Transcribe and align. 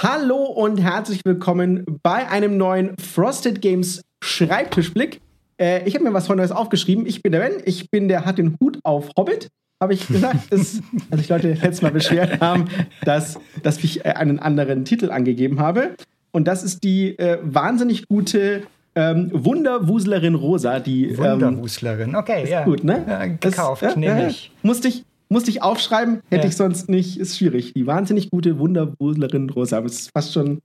Hallo 0.00 0.44
und 0.44 0.78
herzlich 0.78 1.22
willkommen 1.24 1.84
bei 2.04 2.28
einem 2.28 2.56
neuen 2.56 2.94
Frosted 3.00 3.60
Games 3.60 4.00
Schreibtischblick. 4.22 5.20
Äh, 5.60 5.88
ich 5.88 5.96
habe 5.96 6.04
mir 6.04 6.14
was 6.14 6.28
von 6.28 6.36
Neues 6.36 6.52
aufgeschrieben. 6.52 7.04
Ich 7.04 7.20
bin 7.20 7.32
der 7.32 7.40
Ben, 7.40 7.54
ich 7.64 7.90
bin 7.90 8.06
der 8.06 8.24
hat 8.24 8.38
den 8.38 8.56
Hut 8.60 8.78
auf 8.84 9.10
Hobbit. 9.18 9.48
Habe 9.82 9.94
ich 9.94 10.06
gesagt, 10.06 10.52
dass, 10.52 10.80
als 11.10 11.22
ich 11.22 11.28
Leute 11.28 11.48
letztes 11.48 11.82
Mal 11.82 11.90
beschwert 11.90 12.40
haben, 12.40 12.66
dass, 13.04 13.40
dass 13.64 13.82
ich 13.82 14.04
äh, 14.04 14.10
einen 14.10 14.38
anderen 14.38 14.84
Titel 14.84 15.10
angegeben 15.10 15.58
habe. 15.58 15.96
Und 16.30 16.46
das 16.46 16.62
ist 16.62 16.84
die 16.84 17.18
äh, 17.18 17.38
wahnsinnig 17.42 18.06
gute 18.06 18.62
ähm, 18.94 19.30
Wunderwuslerin 19.32 20.36
Rosa. 20.36 20.78
Die, 20.78 21.08
ähm, 21.08 21.18
Wunderwuslerin, 21.18 22.14
okay, 22.14 22.48
ja. 22.48 22.62
Gut, 22.62 22.84
ne? 22.84 23.04
Ja, 23.04 23.26
gekauft, 23.26 23.82
das, 23.82 23.96
nehme 23.96 24.28
ich. 24.28 24.52
Musste 24.62 24.86
ich 24.86 25.04
musste 25.28 25.50
ich 25.50 25.62
aufschreiben, 25.62 26.22
hätte 26.30 26.44
ja. 26.44 26.48
ich 26.48 26.56
sonst 26.56 26.88
nicht. 26.88 27.18
Ist 27.18 27.36
schwierig. 27.36 27.74
Die 27.74 27.86
wahnsinnig 27.86 28.30
gute 28.30 28.58
Wunderwuslerin 28.58 29.50
Rosa. 29.50 29.78
Aber 29.78 29.86
es 29.86 30.00
ist 30.00 30.10
fast 30.12 30.32
schon 30.32 30.60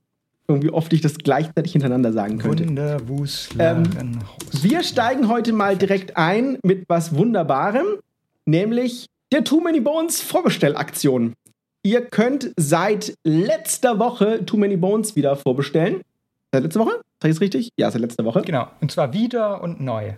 irgendwie 0.48 0.70
oft 0.70 0.92
ich 0.92 1.00
das 1.00 1.16
gleichzeitig 1.16 1.72
hintereinander 1.72 2.12
sagen 2.12 2.38
könnte. 2.38 2.66
Wunderwuslerin 2.66 3.88
ähm, 3.98 4.18
Wir 4.52 4.82
steigen 4.82 5.28
heute 5.28 5.52
mal 5.52 5.76
direkt 5.76 6.16
ein 6.16 6.58
mit 6.62 6.84
was 6.88 7.16
Wunderbarem, 7.16 7.86
nämlich 8.44 9.06
der 9.32 9.44
Too 9.44 9.60
Many 9.60 9.80
Bones 9.80 10.20
Vorbestellaktion. 10.20 11.34
Ihr 11.82 12.02
könnt 12.02 12.52
seit 12.56 13.14
letzter 13.24 13.98
Woche 13.98 14.44
Too 14.44 14.56
Many 14.56 14.76
Bones 14.76 15.16
wieder 15.16 15.36
vorbestellen. 15.36 16.02
Seit 16.52 16.62
letzter 16.62 16.80
Woche? 16.80 17.00
Sag 17.22 17.30
ich 17.30 17.36
es 17.36 17.40
richtig? 17.40 17.70
Ja, 17.76 17.90
seit 17.90 18.00
letzter 18.00 18.24
Woche. 18.24 18.42
Genau. 18.42 18.68
Und 18.80 18.90
zwar 18.90 19.12
wieder 19.12 19.62
und 19.62 19.80
neu. 19.80 20.12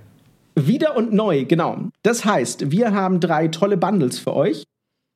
Wieder 0.58 0.96
und 0.96 1.12
neu, 1.12 1.44
genau. 1.44 1.88
Das 2.02 2.24
heißt, 2.24 2.70
wir 2.70 2.92
haben 2.92 3.20
drei 3.20 3.48
tolle 3.48 3.76
Bundles 3.76 4.18
für 4.18 4.34
euch. 4.34 4.64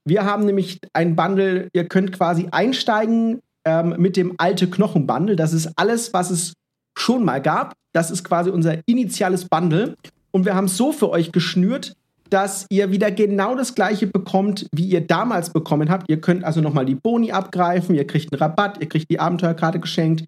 Wir 0.05 0.25
haben 0.25 0.45
nämlich 0.45 0.81
ein 0.93 1.17
Bundle, 1.17 1.69
ihr 1.73 1.89
könnt 1.89 2.13
quasi 2.13 2.49
einsteigen 2.51 3.41
ähm, 3.65 3.95
mit 3.99 4.17
dem 4.17 4.35
alte 4.39 4.69
Knochen-Bundle. 4.69 5.37
Das 5.37 5.53
ist 5.53 5.73
alles, 5.77 6.13
was 6.13 6.31
es 6.31 6.53
schon 6.97 7.25
mal 7.25 7.41
gab. 7.41 7.73
Das 7.93 8.11
ist 8.11 8.23
quasi 8.23 8.51
unser 8.51 8.79
initiales 8.87 9.47
Bundle. 9.49 9.97
Und 10.31 10.45
wir 10.45 10.55
haben 10.55 10.67
es 10.67 10.77
so 10.77 10.93
für 10.93 11.11
euch 11.11 11.33
geschnürt, 11.33 11.95
dass 12.29 12.67
ihr 12.71 12.91
wieder 12.93 13.11
genau 13.11 13.57
das 13.57 13.75
gleiche 13.75 14.07
bekommt, 14.07 14.67
wie 14.73 14.89
ihr 14.89 15.07
damals 15.07 15.51
bekommen 15.51 15.91
habt. 15.91 16.09
Ihr 16.09 16.21
könnt 16.21 16.45
also 16.45 16.61
nochmal 16.61 16.87
die 16.87 16.95
Boni 16.95 17.33
abgreifen, 17.33 17.95
ihr 17.95 18.07
kriegt 18.07 18.33
einen 18.33 18.41
Rabatt, 18.41 18.79
ihr 18.81 18.89
kriegt 18.89 19.11
die 19.11 19.19
Abenteuerkarte 19.19 19.81
geschenkt. 19.81 20.25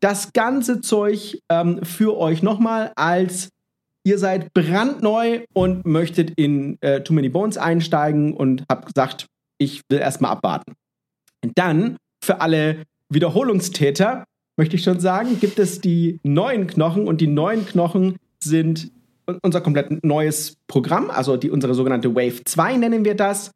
Das 0.00 0.32
ganze 0.32 0.80
Zeug 0.80 1.38
ähm, 1.48 1.84
für 1.84 2.16
euch 2.16 2.42
nochmal 2.42 2.92
als 2.96 3.50
ihr 4.04 4.18
seid 4.18 4.52
brandneu 4.54 5.40
und 5.52 5.86
möchtet 5.86 6.32
in 6.36 6.76
äh, 6.80 7.02
Too 7.02 7.14
Many 7.14 7.28
Bones 7.28 7.56
einsteigen 7.56 8.34
und 8.34 8.64
habt 8.68 8.86
gesagt, 8.86 9.26
ich 9.58 9.82
will 9.88 9.98
erstmal 9.98 10.32
abwarten. 10.32 10.74
Und 11.44 11.56
dann 11.56 11.96
für 12.22 12.40
alle 12.40 12.82
Wiederholungstäter 13.08 14.24
möchte 14.56 14.76
ich 14.76 14.82
schon 14.82 15.00
sagen, 15.00 15.38
gibt 15.40 15.58
es 15.58 15.80
die 15.80 16.20
neuen 16.22 16.66
Knochen 16.66 17.06
und 17.06 17.20
die 17.20 17.26
neuen 17.26 17.66
Knochen 17.66 18.16
sind 18.42 18.90
unser 19.42 19.60
komplett 19.60 20.04
neues 20.04 20.56
Programm, 20.66 21.10
also 21.10 21.36
die, 21.36 21.50
unsere 21.50 21.74
sogenannte 21.74 22.14
Wave 22.14 22.44
2 22.44 22.76
nennen 22.76 23.04
wir 23.04 23.14
das. 23.14 23.52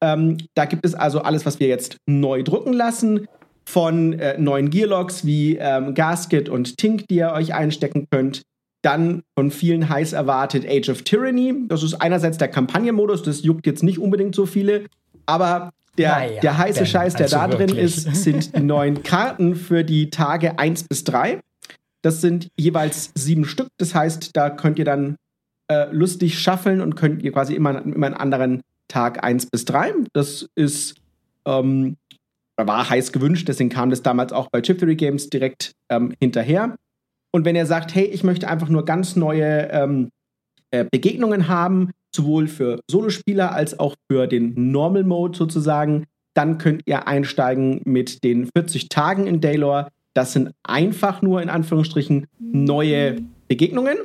Ähm, 0.00 0.38
da 0.54 0.64
gibt 0.64 0.86
es 0.86 0.94
also 0.94 1.20
alles, 1.20 1.44
was 1.44 1.58
wir 1.58 1.66
jetzt 1.66 1.96
neu 2.06 2.44
drucken 2.44 2.72
lassen, 2.72 3.26
von 3.68 4.14
äh, 4.14 4.38
neuen 4.38 4.70
Gearlocks 4.70 5.26
wie 5.26 5.56
ähm, 5.56 5.94
Gasket 5.94 6.48
und 6.48 6.78
Tink, 6.78 7.06
die 7.08 7.16
ihr 7.16 7.32
euch 7.32 7.52
einstecken 7.52 8.06
könnt, 8.10 8.42
dann 8.82 9.22
von 9.36 9.50
vielen 9.50 9.88
heiß 9.88 10.12
erwartet 10.12 10.64
Age 10.68 10.88
of 10.90 11.02
Tyranny. 11.02 11.66
Das 11.68 11.82
ist 11.82 11.94
einerseits 11.94 12.38
der 12.38 12.48
Kampagnenmodus, 12.48 13.22
das 13.22 13.42
juckt 13.42 13.66
jetzt 13.66 13.82
nicht 13.82 13.98
unbedingt 13.98 14.34
so 14.34 14.46
viele, 14.46 14.86
aber 15.26 15.72
der, 15.96 16.10
naja, 16.10 16.40
der 16.40 16.58
heiße 16.58 16.86
Scheiß, 16.86 17.14
der 17.14 17.26
also 17.26 17.36
da 17.36 17.50
wirklich. 17.50 17.70
drin 17.72 17.84
ist, 17.84 18.14
sind 18.14 18.56
die 18.56 18.62
neuen 18.62 19.02
Karten 19.02 19.56
für 19.56 19.82
die 19.82 20.10
Tage 20.10 20.58
1 20.58 20.84
bis 20.84 21.02
3. 21.04 21.40
Das 22.02 22.20
sind 22.20 22.48
jeweils 22.56 23.10
sieben 23.16 23.44
Stück. 23.44 23.68
Das 23.78 23.96
heißt, 23.96 24.36
da 24.36 24.50
könnt 24.50 24.78
ihr 24.78 24.84
dann 24.84 25.16
äh, 25.66 25.86
lustig 25.90 26.38
schaffeln 26.38 26.80
und 26.80 26.94
könnt 26.94 27.22
ihr 27.24 27.32
quasi 27.32 27.54
immer, 27.54 27.84
immer 27.84 28.06
einen 28.06 28.14
anderen 28.14 28.62
Tag 28.86 29.24
1 29.24 29.46
bis 29.46 29.64
3. 29.64 29.92
Das 30.12 30.48
ist 30.54 30.94
ähm, 31.44 31.96
war 32.56 32.90
heiß 32.90 33.12
gewünscht, 33.12 33.48
deswegen 33.48 33.70
kam 33.70 33.90
das 33.90 34.02
damals 34.02 34.32
auch 34.32 34.48
bei 34.50 34.60
Chip 34.60 34.78
Theory 34.78 34.96
Games 34.96 35.30
direkt 35.30 35.72
ähm, 35.88 36.14
hinterher. 36.20 36.76
Und 37.30 37.44
wenn 37.44 37.56
er 37.56 37.66
sagt, 37.66 37.94
hey, 37.94 38.04
ich 38.04 38.24
möchte 38.24 38.48
einfach 38.48 38.68
nur 38.68 38.84
ganz 38.84 39.16
neue 39.16 39.68
ähm, 39.70 40.10
äh, 40.70 40.84
Begegnungen 40.90 41.48
haben, 41.48 41.90
sowohl 42.14 42.48
für 42.48 42.80
Solospieler 42.90 43.52
als 43.52 43.78
auch 43.78 43.94
für 44.10 44.26
den 44.26 44.72
Normal 44.72 45.04
Mode 45.04 45.36
sozusagen, 45.36 46.04
dann 46.34 46.58
könnt 46.58 46.82
ihr 46.86 47.06
einsteigen 47.06 47.80
mit 47.84 48.22
den 48.24 48.48
40 48.56 48.88
Tagen 48.88 49.26
in 49.26 49.40
Daylor. 49.40 49.88
Das 50.14 50.32
sind 50.32 50.52
einfach 50.62 51.22
nur 51.22 51.42
in 51.42 51.50
Anführungsstrichen 51.50 52.26
neue 52.38 53.18
Begegnungen 53.48 53.98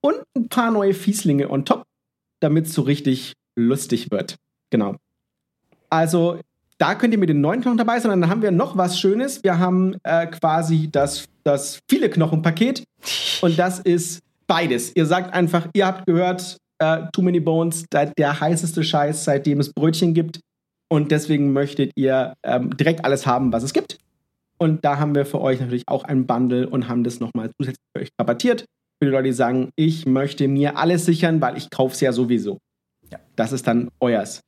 und 0.00 0.16
ein 0.36 0.48
paar 0.48 0.70
neue 0.70 0.94
Fieslinge 0.94 1.50
on 1.50 1.64
top, 1.64 1.84
damit 2.40 2.66
es 2.66 2.74
so 2.74 2.82
richtig 2.82 3.34
lustig 3.56 4.10
wird. 4.10 4.36
Genau. 4.70 4.96
Also 5.88 6.38
da 6.78 6.94
könnt 6.94 7.12
ihr 7.12 7.18
mit 7.18 7.28
den 7.28 7.40
neuen 7.40 7.60
Knochen 7.60 7.76
dabei 7.76 8.00
sein. 8.00 8.20
Dann 8.20 8.30
haben 8.30 8.42
wir 8.42 8.52
noch 8.52 8.76
was 8.76 8.98
Schönes. 8.98 9.44
Wir 9.44 9.58
haben 9.58 9.96
äh, 10.02 10.26
quasi 10.28 10.88
das, 10.90 11.28
das 11.44 11.78
viele 11.88 12.10
Knochen-Paket. 12.10 12.84
Und 13.40 13.58
das 13.58 13.78
ist 13.80 14.20
beides. 14.46 14.94
Ihr 14.94 15.06
sagt 15.06 15.32
einfach, 15.32 15.68
ihr 15.74 15.86
habt 15.86 16.06
gehört, 16.06 16.56
äh, 16.80 17.02
Too 17.12 17.22
Many 17.22 17.40
Bones, 17.40 17.84
der, 17.92 18.06
der, 18.06 18.40
heißeste 18.40 18.82
Scheiß, 18.82 19.24
seitdem 19.24 19.60
es 19.60 19.72
Brötchen 19.72 20.14
gibt. 20.14 20.40
Und 20.90 21.12
deswegen 21.12 21.52
möchtet 21.52 21.92
ihr 21.94 22.34
ähm, 22.42 22.76
direkt 22.76 23.04
alles 23.04 23.26
haben, 23.26 23.52
was 23.52 23.62
es 23.62 23.72
gibt. 23.72 23.98
Und 24.58 24.84
da 24.84 24.98
haben 24.98 25.14
wir 25.14 25.24
für 25.24 25.40
euch 25.40 25.60
natürlich 25.60 25.84
auch 25.86 26.04
ein 26.04 26.26
Bundle 26.26 26.68
und 26.68 26.88
haben 26.88 27.04
das 27.04 27.20
nochmal 27.20 27.50
zusätzlich 27.56 27.86
für 27.94 28.02
euch 28.02 28.08
rabattiert. 28.20 28.64
Für 28.98 29.06
die 29.06 29.12
Leute, 29.12 29.24
die 29.24 29.32
sagen, 29.32 29.70
ich 29.76 30.04
möchte 30.04 30.48
mir 30.48 30.76
alles 30.76 31.06
sichern, 31.06 31.40
weil 31.40 31.56
ich 31.56 31.70
kaufe 31.70 31.94
es 31.94 32.00
ja 32.00 32.12
sowieso. 32.12 32.58
Ja. 33.10 33.18
Das 33.36 33.52
ist 33.52 33.66
dann 33.66 33.88
euers. 34.00 34.40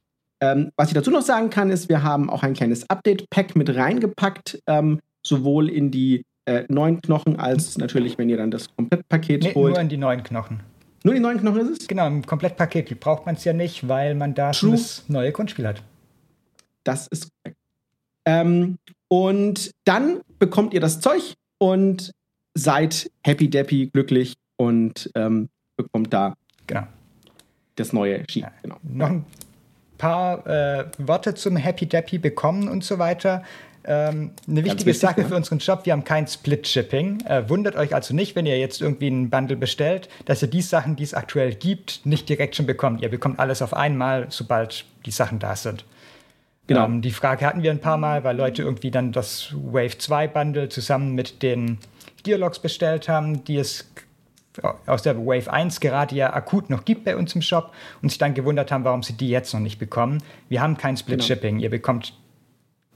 Ähm, 0.42 0.70
was 0.76 0.88
ich 0.88 0.94
dazu 0.94 1.10
noch 1.10 1.22
sagen 1.22 1.50
kann, 1.50 1.70
ist, 1.70 1.88
wir 1.88 2.02
haben 2.02 2.28
auch 2.28 2.42
ein 2.42 2.54
kleines 2.54 2.90
Update-Pack 2.90 3.54
mit 3.54 3.74
reingepackt, 3.74 4.60
ähm, 4.66 4.98
sowohl 5.24 5.70
in 5.70 5.90
die 5.92 6.24
äh, 6.46 6.64
neuen 6.68 7.00
Knochen 7.00 7.38
als 7.38 7.78
natürlich, 7.78 8.18
wenn 8.18 8.28
ihr 8.28 8.36
dann 8.36 8.50
das 8.50 8.74
Komplettpaket 8.74 9.42
nee, 9.42 9.54
holt. 9.54 9.74
Nur 9.74 9.80
in 9.80 9.88
die 9.88 9.96
neuen 9.96 10.22
Knochen. 10.22 10.60
Nur 11.04 11.14
die 11.14 11.20
neuen 11.20 11.38
Knochen 11.38 11.60
ist 11.60 11.82
es? 11.82 11.88
Genau, 11.88 12.06
im 12.06 12.24
Komplettpaket 12.24 12.98
braucht 13.00 13.26
man 13.26 13.34
es 13.34 13.44
ja 13.44 13.52
nicht, 13.52 13.88
weil 13.88 14.14
man 14.14 14.34
da 14.34 14.52
schon 14.52 14.72
das 14.72 15.04
neue 15.08 15.32
Grundspiel 15.32 15.66
hat. 15.66 15.82
Das 16.84 17.06
ist 17.08 17.28
korrekt. 17.42 17.58
Ähm, 18.24 18.78
und 19.08 19.72
dann 19.84 20.20
bekommt 20.38 20.74
ihr 20.74 20.80
das 20.80 21.00
Zeug 21.00 21.34
und 21.58 22.12
seid 22.54 23.10
happy 23.24 23.50
deppy, 23.50 23.88
glücklich 23.88 24.34
und 24.56 25.10
ähm, 25.14 25.48
bekommt 25.76 26.12
da 26.12 26.34
genau. 26.66 26.86
das 27.76 27.92
neue 27.92 28.24
Ski. 28.28 28.40
Ja. 28.40 28.52
Genau. 28.62 28.76
Noch 28.82 29.10
ein 29.10 29.24
paar 29.98 30.46
äh, 30.46 30.86
Worte 30.98 31.34
zum 31.34 31.56
Happy 31.56 31.86
Dappy 31.86 32.18
bekommen 32.18 32.68
und 32.68 32.84
so 32.84 32.98
weiter. 32.98 33.42
Ähm, 33.84 34.30
eine 34.46 34.64
wichtige 34.64 34.86
wichtig, 34.86 35.00
Sache 35.00 35.22
ja. 35.22 35.28
für 35.28 35.34
unseren 35.34 35.60
Shop, 35.60 35.86
wir 35.86 35.92
haben 35.92 36.04
kein 36.04 36.26
Split-Shipping. 36.26 37.24
Äh, 37.26 37.48
wundert 37.48 37.74
euch 37.76 37.94
also 37.94 38.14
nicht, 38.14 38.36
wenn 38.36 38.46
ihr 38.46 38.58
jetzt 38.58 38.80
irgendwie 38.80 39.08
einen 39.08 39.28
Bundle 39.28 39.56
bestellt, 39.56 40.08
dass 40.24 40.42
ihr 40.42 40.48
die 40.48 40.62
Sachen, 40.62 40.94
die 40.96 41.02
es 41.02 41.14
aktuell 41.14 41.54
gibt, 41.54 42.06
nicht 42.06 42.28
direkt 42.28 42.54
schon 42.54 42.66
bekommt. 42.66 43.02
Ihr 43.02 43.08
bekommt 43.08 43.40
alles 43.40 43.60
auf 43.60 43.74
einmal, 43.74 44.26
sobald 44.28 44.84
die 45.04 45.10
Sachen 45.10 45.38
da 45.40 45.56
sind. 45.56 45.84
Genau. 46.68 46.84
Ähm, 46.84 47.02
die 47.02 47.10
Frage 47.10 47.44
hatten 47.44 47.62
wir 47.62 47.72
ein 47.72 47.80
paar 47.80 47.98
Mal, 47.98 48.22
weil 48.22 48.36
Leute 48.36 48.62
irgendwie 48.62 48.92
dann 48.92 49.10
das 49.10 49.52
Wave 49.52 49.98
2 49.98 50.28
Bundle 50.28 50.68
zusammen 50.68 51.14
mit 51.14 51.42
den 51.42 51.78
Gearlocks 52.22 52.60
bestellt 52.60 53.08
haben, 53.08 53.42
die 53.44 53.56
es 53.56 53.90
aus 54.86 55.02
der 55.02 55.16
Wave 55.16 55.50
1 55.50 55.80
gerade 55.80 56.14
ja 56.14 56.32
akut 56.34 56.68
noch 56.68 56.84
gibt 56.84 57.04
bei 57.04 57.16
uns 57.16 57.34
im 57.34 57.42
Shop 57.42 57.72
und 58.02 58.10
sich 58.10 58.18
dann 58.18 58.34
gewundert 58.34 58.70
haben, 58.70 58.84
warum 58.84 59.02
sie 59.02 59.14
die 59.14 59.30
jetzt 59.30 59.54
noch 59.54 59.60
nicht 59.60 59.78
bekommen. 59.78 60.22
Wir 60.48 60.60
haben 60.60 60.76
kein 60.76 60.94
genau. 60.94 61.22
Shipping. 61.22 61.58
Ihr 61.58 61.70
bekommt 61.70 62.14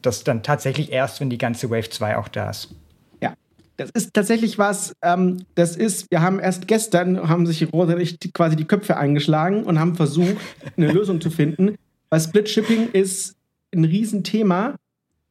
das 0.03 0.25
dann 0.25 0.43
tatsächlich 0.43 0.93
erst, 0.93 1.21
wenn 1.21 1.31
die 1.31 1.39
ganze 1.39 1.71
Wave 1.71 1.91
2 1.91 2.17
auch 2.17 2.29
da 2.29 2.51
ist. 2.51 2.75
Ja, 3.23 3.35
das 3.77 3.91
ist 3.91 4.15
tatsächlich 4.15 4.59
was, 4.59 4.95
ähm, 5.03 5.45
das 5.55 5.77
ist, 5.77 6.11
wir 6.11 6.21
haben 6.21 6.39
erst 6.39 6.69
gestern, 6.69 7.29
haben 7.29 7.47
sich 7.47 7.73
Rosa 7.73 7.97
quasi 8.33 8.57
die 8.57 8.65
Köpfe 8.65 8.97
eingeschlagen 8.97 9.65
und 9.65 9.79
haben 9.79 9.95
versucht, 9.97 10.37
eine 10.77 10.93
Lösung 10.93 11.21
zu 11.21 11.31
finden, 11.31 11.77
weil 12.11 12.21
Split 12.21 12.49
Shipping 12.49 12.91
ist 12.93 13.37
ein 13.75 13.85
Riesenthema, 13.85 14.77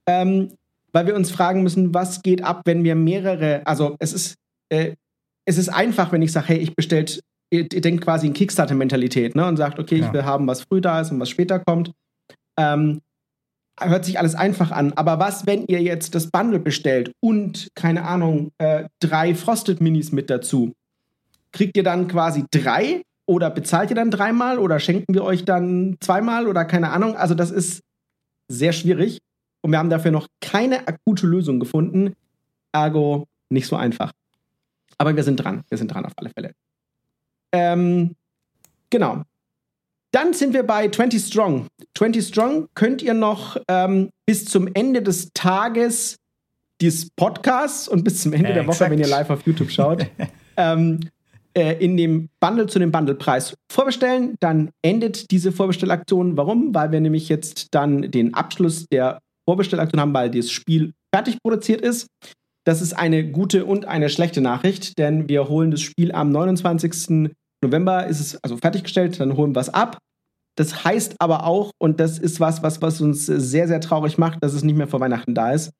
ähm, 0.07 0.51
weil 0.91 1.07
wir 1.07 1.15
uns 1.15 1.31
fragen 1.31 1.63
müssen, 1.63 1.93
was 1.93 2.21
geht 2.21 2.43
ab, 2.43 2.61
wenn 2.65 2.83
wir 2.83 2.95
mehrere, 2.95 3.65
also 3.65 3.95
es 3.99 4.13
ist, 4.13 4.35
äh, 4.69 4.95
es 5.45 5.57
ist 5.57 5.69
einfach, 5.69 6.11
wenn 6.11 6.21
ich 6.21 6.31
sage, 6.31 6.47
hey, 6.47 6.57
ich 6.57 6.75
bestellt, 6.75 7.21
ihr, 7.51 7.67
ihr, 7.71 7.81
denkt 7.81 8.03
quasi 8.03 8.27
in 8.27 8.33
Kickstarter-Mentalität, 8.33 9.35
ne? 9.35 9.45
Und 9.45 9.57
sagt, 9.57 9.79
okay, 9.79 9.97
ja. 9.97 10.07
ich 10.07 10.13
will 10.13 10.25
haben, 10.25 10.47
was 10.47 10.61
früh 10.61 10.81
da 10.81 11.01
ist 11.01 11.11
und 11.11 11.19
was 11.19 11.29
später 11.29 11.59
kommt. 11.59 11.91
Ähm, 12.57 13.01
hört 13.79 14.05
sich 14.05 14.19
alles 14.19 14.35
einfach 14.35 14.71
an. 14.71 14.93
Aber 14.93 15.19
was, 15.19 15.45
wenn 15.45 15.65
ihr 15.65 15.81
jetzt 15.81 16.15
das 16.15 16.31
Bundle 16.31 16.59
bestellt 16.59 17.11
und, 17.21 17.69
keine 17.75 18.03
Ahnung, 18.03 18.51
äh, 18.57 18.85
drei 18.99 19.35
Frosted 19.35 19.81
Minis 19.81 20.11
mit 20.11 20.29
dazu? 20.29 20.73
Kriegt 21.51 21.77
ihr 21.77 21.83
dann 21.83 22.07
quasi 22.07 22.45
drei 22.51 23.03
oder 23.25 23.49
bezahlt 23.49 23.89
ihr 23.89 23.95
dann 23.95 24.11
dreimal 24.11 24.59
oder 24.59 24.79
schenken 24.79 25.13
wir 25.13 25.23
euch 25.23 25.45
dann 25.45 25.97
zweimal 25.99 26.47
oder 26.47 26.65
keine 26.65 26.91
Ahnung? 26.91 27.15
Also, 27.15 27.33
das 27.35 27.51
ist 27.51 27.81
sehr 28.47 28.73
schwierig. 28.73 29.19
und 29.61 29.71
wir 29.71 29.79
haben 29.79 29.89
dafür 29.89 30.11
noch 30.11 30.27
keine 30.41 30.87
akute 30.87 31.25
Lösung 31.25 31.59
gefunden. 31.59 32.13
Ergo 32.71 33.25
nicht 33.49 33.65
so 33.65 33.75
einfach. 33.75 34.11
Aber 34.99 35.15
wir 35.15 35.23
sind 35.23 35.37
dran. 35.37 35.63
Wir 35.69 35.77
sind 35.77 35.91
dran 35.91 36.05
auf 36.05 36.13
alle 36.17 36.29
Fälle. 36.29 36.51
Ähm, 37.51 38.15
genau. 38.89 39.23
Dann 40.15 40.31
sind 40.31 40.53
wir 40.53 40.63
bei 40.63 40.87
20 40.87 41.25
Strong. 41.25 41.67
20 41.97 42.25
Strong 42.25 42.69
könnt 42.73 43.01
ihr 43.01 43.13
noch 43.13 43.57
ähm, 43.67 44.11
bis 44.25 44.45
zum 44.45 44.69
Ende 44.73 45.01
des 45.01 45.31
Tages 45.33 46.15
dieses 46.79 47.09
Podcasts 47.17 47.89
und 47.89 48.05
bis 48.05 48.21
zum 48.21 48.31
Ende 48.31 48.51
äh, 48.51 48.53
der 48.53 48.65
Woche, 48.65 48.89
wenn 48.89 48.97
ihr 48.97 49.09
live 49.09 49.29
auf 49.29 49.45
YouTube 49.45 49.69
schaut, 49.69 50.05
ähm, 50.55 51.01
äh, 51.53 51.83
in 51.83 51.97
dem 51.97 52.29
Bundle 52.39 52.67
zu 52.67 52.79
dem 52.79 52.93
Bundlepreis 52.93 53.55
vorbestellen. 53.69 54.35
Dann 54.39 54.69
endet 54.81 55.31
diese 55.31 55.51
Vorbestellaktion. 55.51 56.37
Warum? 56.37 56.73
Weil 56.73 56.93
wir 56.93 57.01
nämlich 57.01 57.27
jetzt 57.27 57.75
dann 57.75 58.09
den 58.09 58.35
Abschluss 58.35 58.85
der 58.87 59.19
Vorbestellaktion 59.43 59.99
haben, 59.99 60.13
weil 60.13 60.31
das 60.31 60.49
Spiel 60.49 60.93
fertig 61.13 61.39
produziert 61.43 61.81
ist. 61.81 62.07
Das 62.63 62.81
ist 62.81 62.93
eine 62.93 63.29
gute 63.29 63.65
und 63.65 63.83
eine 63.83 64.07
schlechte 64.07 64.39
Nachricht, 64.39 64.97
denn 64.97 65.27
wir 65.27 65.49
holen 65.49 65.71
das 65.71 65.81
Spiel 65.81 66.13
am 66.13 66.31
29. 66.31 67.31
November, 67.61 68.07
ist 68.07 68.21
es 68.21 68.43
also 68.43 68.55
fertiggestellt, 68.55 69.19
dann 69.19 69.35
holen 69.35 69.53
wir 69.53 69.59
es 69.59 69.69
ab. 69.69 69.97
Das 70.55 70.85
heißt 70.85 71.15
aber 71.19 71.45
auch, 71.45 71.71
und 71.77 71.99
das 71.99 72.17
ist 72.17 72.39
was, 72.39 72.63
was, 72.63 72.81
was 72.81 73.01
uns 73.01 73.25
sehr, 73.25 73.67
sehr 73.67 73.81
traurig 73.81 74.17
macht, 74.17 74.43
dass 74.43 74.53
es 74.53 74.63
nicht 74.63 74.77
mehr 74.77 74.87
vor 74.87 74.99
Weihnachten 74.99 75.35
da 75.35 75.51
ist. 75.51 75.71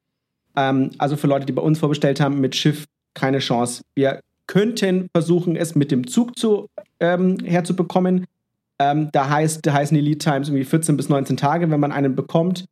Ähm, 0.55 0.91
also 0.97 1.15
für 1.15 1.27
Leute, 1.27 1.45
die 1.45 1.53
bei 1.53 1.61
uns 1.61 1.79
vorbestellt 1.79 2.19
haben, 2.19 2.41
mit 2.41 2.55
Schiff 2.55 2.85
keine 3.13 3.39
Chance. 3.39 3.83
Wir 3.95 4.19
könnten 4.47 5.07
versuchen, 5.13 5.55
es 5.55 5.75
mit 5.75 5.91
dem 5.91 6.07
Zug 6.07 6.37
zu, 6.37 6.67
ähm, 6.99 7.37
herzubekommen. 7.43 8.25
Ähm, 8.77 9.09
da, 9.11 9.29
heißt, 9.29 9.65
da 9.65 9.73
heißen 9.73 9.95
die 9.95 10.01
Lead 10.01 10.21
Times 10.21 10.49
irgendwie 10.49 10.65
14 10.65 10.97
bis 10.97 11.09
19 11.09 11.37
Tage, 11.37 11.71
wenn 11.71 11.79
man 11.79 11.91
einen 11.91 12.15
bekommt. 12.15 12.65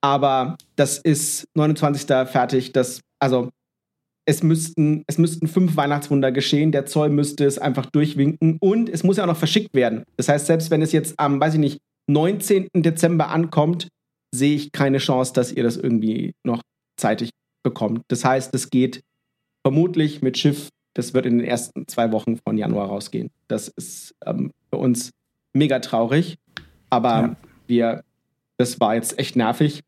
Aber 0.00 0.56
das 0.76 0.98
ist 0.98 1.46
29. 1.54 2.06
fertig. 2.28 2.72
Das, 2.72 3.00
also 3.20 3.50
es 4.26 4.42
müssten, 4.42 5.04
es 5.06 5.18
müssten 5.18 5.46
fünf 5.46 5.76
Weihnachtswunder 5.76 6.32
geschehen. 6.32 6.72
Der 6.72 6.86
Zoll 6.86 7.10
müsste 7.10 7.44
es 7.44 7.58
einfach 7.58 7.86
durchwinken. 7.86 8.58
Und 8.60 8.88
es 8.88 9.04
muss 9.04 9.18
ja 9.18 9.24
auch 9.24 9.28
noch 9.28 9.36
verschickt 9.36 9.74
werden. 9.74 10.04
Das 10.16 10.28
heißt, 10.28 10.46
selbst 10.46 10.70
wenn 10.70 10.82
es 10.82 10.92
jetzt 10.92 11.18
am, 11.18 11.40
weiß 11.40 11.54
ich 11.54 11.60
nicht, 11.60 11.80
19. 12.06 12.68
Dezember 12.74 13.28
ankommt, 13.30 13.88
sehe 14.34 14.54
ich 14.56 14.72
keine 14.72 14.98
Chance, 14.98 15.32
dass 15.32 15.52
ihr 15.52 15.62
das 15.62 15.76
irgendwie 15.76 16.34
noch 16.42 16.62
zeitig 16.96 17.30
bekommt. 17.62 18.02
Das 18.08 18.24
heißt, 18.24 18.54
es 18.54 18.70
geht 18.70 19.02
vermutlich 19.62 20.22
mit 20.22 20.38
Schiff, 20.38 20.68
das 20.94 21.14
wird 21.14 21.26
in 21.26 21.38
den 21.38 21.46
ersten 21.46 21.86
zwei 21.88 22.12
Wochen 22.12 22.36
von 22.36 22.56
Januar 22.56 22.88
rausgehen. 22.88 23.30
Das 23.48 23.68
ist 23.68 24.14
ähm, 24.24 24.52
für 24.70 24.78
uns 24.78 25.10
mega 25.52 25.80
traurig. 25.80 26.36
Aber 26.90 27.08
ja. 27.08 27.36
wir, 27.66 28.04
das 28.58 28.78
war 28.80 28.94
jetzt 28.94 29.18
echt 29.18 29.36
nervig. 29.36 29.82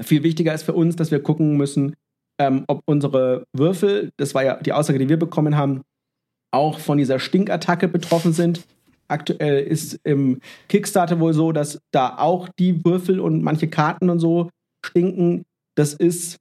Viel 0.00 0.22
wichtiger 0.22 0.54
ist 0.54 0.64
für 0.64 0.72
uns, 0.72 0.96
dass 0.96 1.10
wir 1.10 1.22
gucken 1.22 1.56
müssen, 1.56 1.94
ähm, 2.38 2.64
ob 2.66 2.82
unsere 2.86 3.44
Würfel, 3.52 4.10
das 4.16 4.34
war 4.34 4.44
ja 4.44 4.56
die 4.60 4.72
Aussage, 4.72 4.98
die 4.98 5.08
wir 5.08 5.18
bekommen 5.18 5.56
haben, 5.56 5.82
auch 6.52 6.78
von 6.78 6.98
dieser 6.98 7.18
Stinkattacke 7.18 7.88
betroffen 7.88 8.32
sind. 8.32 8.64
Aktuell 9.08 9.62
ist 9.62 9.98
im 10.04 10.40
Kickstarter 10.68 11.20
wohl 11.20 11.34
so, 11.34 11.52
dass 11.52 11.80
da 11.90 12.18
auch 12.18 12.48
die 12.58 12.84
Würfel 12.84 13.20
und 13.20 13.42
manche 13.42 13.68
Karten 13.68 14.08
und 14.08 14.18
so 14.18 14.50
stinken. 14.84 15.44
Das 15.76 15.94
ist, 15.94 16.38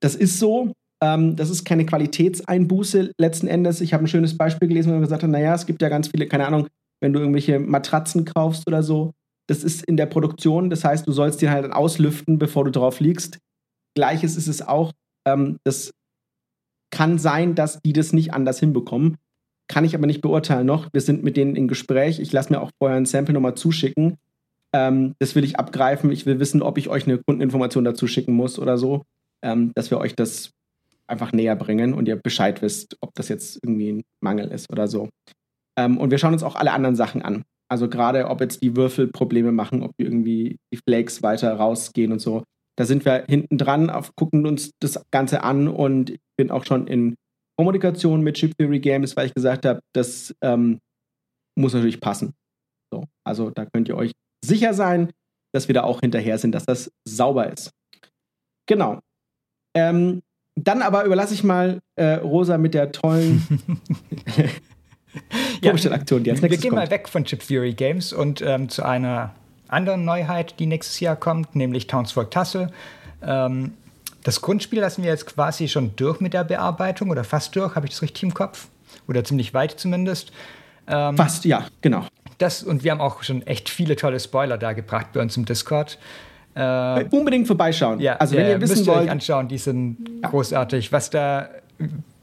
das 0.00 0.14
ist 0.14 0.38
so. 0.38 0.72
Ähm, 1.02 1.36
das 1.36 1.50
ist 1.50 1.64
keine 1.64 1.86
Qualitätseinbuße 1.86 3.12
letzten 3.18 3.48
Endes. 3.48 3.80
Ich 3.80 3.92
habe 3.92 4.04
ein 4.04 4.08
schönes 4.08 4.36
Beispiel 4.36 4.68
gelesen, 4.68 4.90
wo 4.90 4.94
man 4.94 5.02
gesagt 5.02 5.22
hat, 5.22 5.30
naja, 5.30 5.54
es 5.54 5.66
gibt 5.66 5.82
ja 5.82 5.88
ganz 5.88 6.08
viele, 6.08 6.26
keine 6.26 6.46
Ahnung, 6.46 6.68
wenn 7.00 7.12
du 7.12 7.18
irgendwelche 7.18 7.58
Matratzen 7.58 8.24
kaufst 8.24 8.66
oder 8.68 8.82
so, 8.82 9.12
das 9.48 9.64
ist 9.64 9.84
in 9.84 9.96
der 9.96 10.06
Produktion, 10.06 10.70
das 10.70 10.84
heißt, 10.84 11.06
du 11.06 11.12
sollst 11.12 11.42
den 11.42 11.50
halt 11.50 11.70
auslüften, 11.72 12.38
bevor 12.38 12.64
du 12.64 12.70
drauf 12.70 13.00
liegst. 13.00 13.38
Gleiches 13.94 14.36
ist 14.36 14.48
es 14.48 14.62
auch. 14.62 14.92
Ähm, 15.26 15.58
das 15.64 15.92
kann 16.90 17.18
sein, 17.18 17.54
dass 17.54 17.80
die 17.80 17.92
das 17.92 18.12
nicht 18.12 18.34
anders 18.34 18.60
hinbekommen. 18.60 19.16
Kann 19.68 19.84
ich 19.84 19.94
aber 19.94 20.06
nicht 20.06 20.20
beurteilen 20.20 20.66
noch. 20.66 20.92
Wir 20.92 21.00
sind 21.00 21.24
mit 21.24 21.36
denen 21.36 21.56
in 21.56 21.68
Gespräch. 21.68 22.20
Ich 22.20 22.32
lasse 22.32 22.52
mir 22.52 22.60
auch 22.60 22.70
vorher 22.78 22.98
ein 22.98 23.06
Sample 23.06 23.32
nochmal 23.32 23.54
zuschicken. 23.54 24.18
Ähm, 24.74 25.14
das 25.18 25.34
will 25.34 25.44
ich 25.44 25.58
abgreifen. 25.58 26.12
Ich 26.12 26.26
will 26.26 26.40
wissen, 26.40 26.62
ob 26.62 26.78
ich 26.78 26.88
euch 26.88 27.06
eine 27.06 27.18
Kundeninformation 27.18 27.84
dazu 27.84 28.06
schicken 28.06 28.34
muss 28.34 28.58
oder 28.58 28.76
so, 28.76 29.02
ähm, 29.42 29.72
dass 29.74 29.90
wir 29.90 29.98
euch 29.98 30.14
das 30.14 30.50
einfach 31.06 31.32
näher 31.32 31.56
bringen 31.56 31.94
und 31.94 32.08
ihr 32.08 32.16
Bescheid 32.16 32.62
wisst, 32.62 32.96
ob 33.00 33.14
das 33.14 33.28
jetzt 33.28 33.58
irgendwie 33.62 33.92
ein 33.92 34.02
Mangel 34.20 34.48
ist 34.48 34.70
oder 34.70 34.88
so. 34.88 35.08
Ähm, 35.78 35.98
und 35.98 36.10
wir 36.10 36.18
schauen 36.18 36.32
uns 36.32 36.42
auch 36.42 36.56
alle 36.56 36.72
anderen 36.72 36.96
Sachen 36.96 37.22
an. 37.22 37.42
Also 37.70 37.88
gerade, 37.88 38.28
ob 38.28 38.40
jetzt 38.40 38.62
die 38.62 38.76
Würfel 38.76 39.08
Probleme 39.08 39.52
machen, 39.52 39.82
ob 39.82 39.92
irgendwie 39.96 40.58
die 40.72 40.78
Flakes 40.86 41.22
weiter 41.22 41.54
rausgehen 41.54 42.12
und 42.12 42.18
so 42.18 42.44
da 42.76 42.84
sind 42.84 43.04
wir 43.04 43.24
hinten 43.28 43.58
dran, 43.58 43.90
gucken 44.16 44.46
uns 44.46 44.70
das 44.80 45.04
Ganze 45.10 45.44
an 45.44 45.68
und 45.68 46.10
ich 46.10 46.20
bin 46.38 46.50
auch 46.50 46.64
schon 46.64 46.86
in 46.86 47.16
Kommunikation 47.58 48.22
mit 48.22 48.36
Chip 48.36 48.56
Theory 48.56 48.80
Games, 48.80 49.16
weil 49.16 49.26
ich 49.26 49.34
gesagt 49.34 49.66
habe, 49.66 49.80
das 49.94 50.34
ähm, 50.42 50.80
muss 51.58 51.74
natürlich 51.74 52.00
passen. 52.00 52.34
So, 52.92 53.04
also 53.24 53.50
da 53.50 53.66
könnt 53.66 53.88
ihr 53.88 53.96
euch 53.96 54.12
sicher 54.44 54.74
sein, 54.74 55.12
dass 55.54 55.68
wir 55.68 55.74
da 55.74 55.82
auch 55.84 56.00
hinterher 56.00 56.38
sind, 56.38 56.52
dass 56.52 56.64
das 56.64 56.90
sauber 57.06 57.52
ist. 57.52 57.70
Genau. 58.66 59.00
Ähm, 59.76 60.22
dann 60.58 60.82
aber 60.82 61.04
überlasse 61.04 61.34
ich 61.34 61.44
mal 61.44 61.80
äh, 61.96 62.14
Rosa 62.14 62.58
mit 62.58 62.74
der 62.74 62.92
tollen 62.92 63.46
Vorbestellaktion, 65.62 66.24
die 66.24 66.30
als 66.30 66.40
nächstes 66.42 66.62
Wir 66.62 66.70
gehen 66.70 66.76
kommt. 66.76 66.90
mal 66.90 66.90
weg 66.90 67.08
von 67.08 67.24
Chip 67.24 67.46
Theory 67.46 67.74
Games 67.74 68.12
und 68.12 68.42
ähm, 68.42 68.68
zu 68.68 68.82
einer 68.82 69.34
anderen 69.72 70.04
Neuheit, 70.04 70.58
die 70.58 70.66
nächstes 70.66 71.00
Jahr 71.00 71.16
kommt, 71.16 71.56
nämlich 71.56 71.86
Townsfolk 71.86 72.30
Tassel. 72.30 72.70
Ähm, 73.22 73.72
das 74.22 74.40
Grundspiel 74.40 74.80
lassen 74.80 75.02
wir 75.02 75.10
jetzt 75.10 75.26
quasi 75.26 75.68
schon 75.68 75.96
durch 75.96 76.20
mit 76.20 76.34
der 76.34 76.44
Bearbeitung 76.44 77.10
oder 77.10 77.24
fast 77.24 77.56
durch, 77.56 77.74
habe 77.74 77.86
ich 77.86 77.92
das 77.92 78.02
richtig 78.02 78.22
im 78.22 78.34
Kopf? 78.34 78.68
Oder 79.08 79.24
ziemlich 79.24 79.52
weit 79.54 79.72
zumindest. 79.72 80.32
Ähm, 80.86 81.16
fast, 81.16 81.44
ja, 81.44 81.66
genau. 81.80 82.06
Das, 82.38 82.62
und 82.62 82.84
wir 82.84 82.92
haben 82.92 83.00
auch 83.00 83.22
schon 83.22 83.46
echt 83.46 83.68
viele 83.68 83.96
tolle 83.96 84.20
Spoiler 84.20 84.58
da 84.58 84.72
gebracht 84.72 85.08
bei 85.12 85.20
uns 85.20 85.36
im 85.36 85.44
Discord. 85.44 85.98
Äh, 86.54 87.04
Unbedingt 87.10 87.46
vorbeischauen. 87.46 87.98
Ja, 88.00 88.16
also 88.16 88.36
wenn 88.36 88.44
ja, 88.44 88.50
ihr 88.50 88.60
wissen 88.60 88.76
müsst 88.76 88.86
wollt, 88.86 88.98
ihr 88.98 89.04
euch 89.04 89.10
anschauen, 89.10 89.48
die 89.48 89.58
sind 89.58 89.96
ja. 90.22 90.28
großartig. 90.28 90.92
Was 90.92 91.10
da 91.10 91.48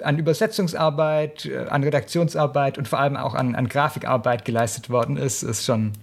an 0.04 0.20
Übersetzungsarbeit, 0.20 1.46
äh, 1.46 1.66
an 1.70 1.84
Redaktionsarbeit 1.84 2.78
und 2.78 2.88
vor 2.88 3.00
allem 3.00 3.18
auch 3.18 3.34
an, 3.34 3.56
an 3.56 3.68
Grafikarbeit 3.68 4.46
geleistet 4.46 4.90
worden 4.90 5.18
ist, 5.18 5.44
ist 5.44 5.66
schon 5.66 5.94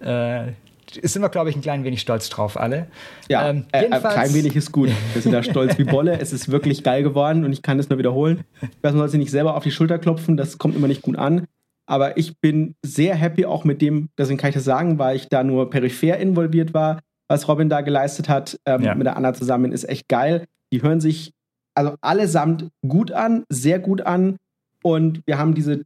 äh, 0.00 0.52
sind 0.94 1.22
wir, 1.22 1.28
glaube 1.28 1.50
ich, 1.50 1.56
ein 1.56 1.62
klein 1.62 1.84
wenig 1.84 2.00
stolz 2.00 2.28
drauf, 2.28 2.58
alle. 2.58 2.86
Ja, 3.28 3.50
ähm, 3.50 3.64
äh, 3.72 3.84
äh 3.84 4.00
kein 4.00 4.32
wenig 4.34 4.56
ist 4.56 4.72
gut. 4.72 4.90
Wir 5.12 5.22
sind 5.22 5.32
da 5.32 5.42
stolz 5.42 5.78
wie 5.78 5.84
Bolle. 5.84 6.18
Es 6.20 6.32
ist 6.32 6.50
wirklich 6.50 6.82
geil 6.82 7.02
geworden 7.02 7.44
und 7.44 7.52
ich 7.52 7.62
kann 7.62 7.78
es 7.78 7.88
nur 7.88 7.98
wiederholen. 7.98 8.44
Ich 8.62 8.68
weiß, 8.82 8.92
man 8.92 8.98
soll 8.98 9.08
sich 9.08 9.20
nicht 9.20 9.30
selber 9.30 9.56
auf 9.56 9.62
die 9.62 9.70
Schulter 9.70 9.98
klopfen, 9.98 10.36
das 10.36 10.58
kommt 10.58 10.76
immer 10.76 10.88
nicht 10.88 11.02
gut 11.02 11.16
an. 11.16 11.46
Aber 11.86 12.16
ich 12.16 12.38
bin 12.38 12.76
sehr 12.84 13.16
happy 13.16 13.46
auch 13.46 13.64
mit 13.64 13.82
dem, 13.82 14.10
deswegen 14.16 14.38
kann 14.38 14.50
ich 14.50 14.54
das 14.54 14.64
sagen, 14.64 14.98
weil 14.98 15.16
ich 15.16 15.28
da 15.28 15.42
nur 15.42 15.70
peripher 15.70 16.18
involviert 16.18 16.72
war, 16.72 17.00
was 17.28 17.48
Robin 17.48 17.68
da 17.68 17.80
geleistet 17.80 18.28
hat. 18.28 18.58
Ähm, 18.64 18.82
ja. 18.82 18.94
Mit 18.94 19.06
der 19.06 19.16
Anna 19.16 19.34
zusammen 19.34 19.72
ist 19.72 19.88
echt 19.88 20.08
geil. 20.08 20.44
Die 20.72 20.82
hören 20.82 21.00
sich 21.00 21.32
also 21.74 21.96
allesamt 22.00 22.68
gut 22.86 23.10
an, 23.12 23.44
sehr 23.48 23.78
gut 23.78 24.02
an. 24.02 24.36
Und 24.82 25.22
wir 25.26 25.38
haben 25.38 25.54
diese, 25.54 25.82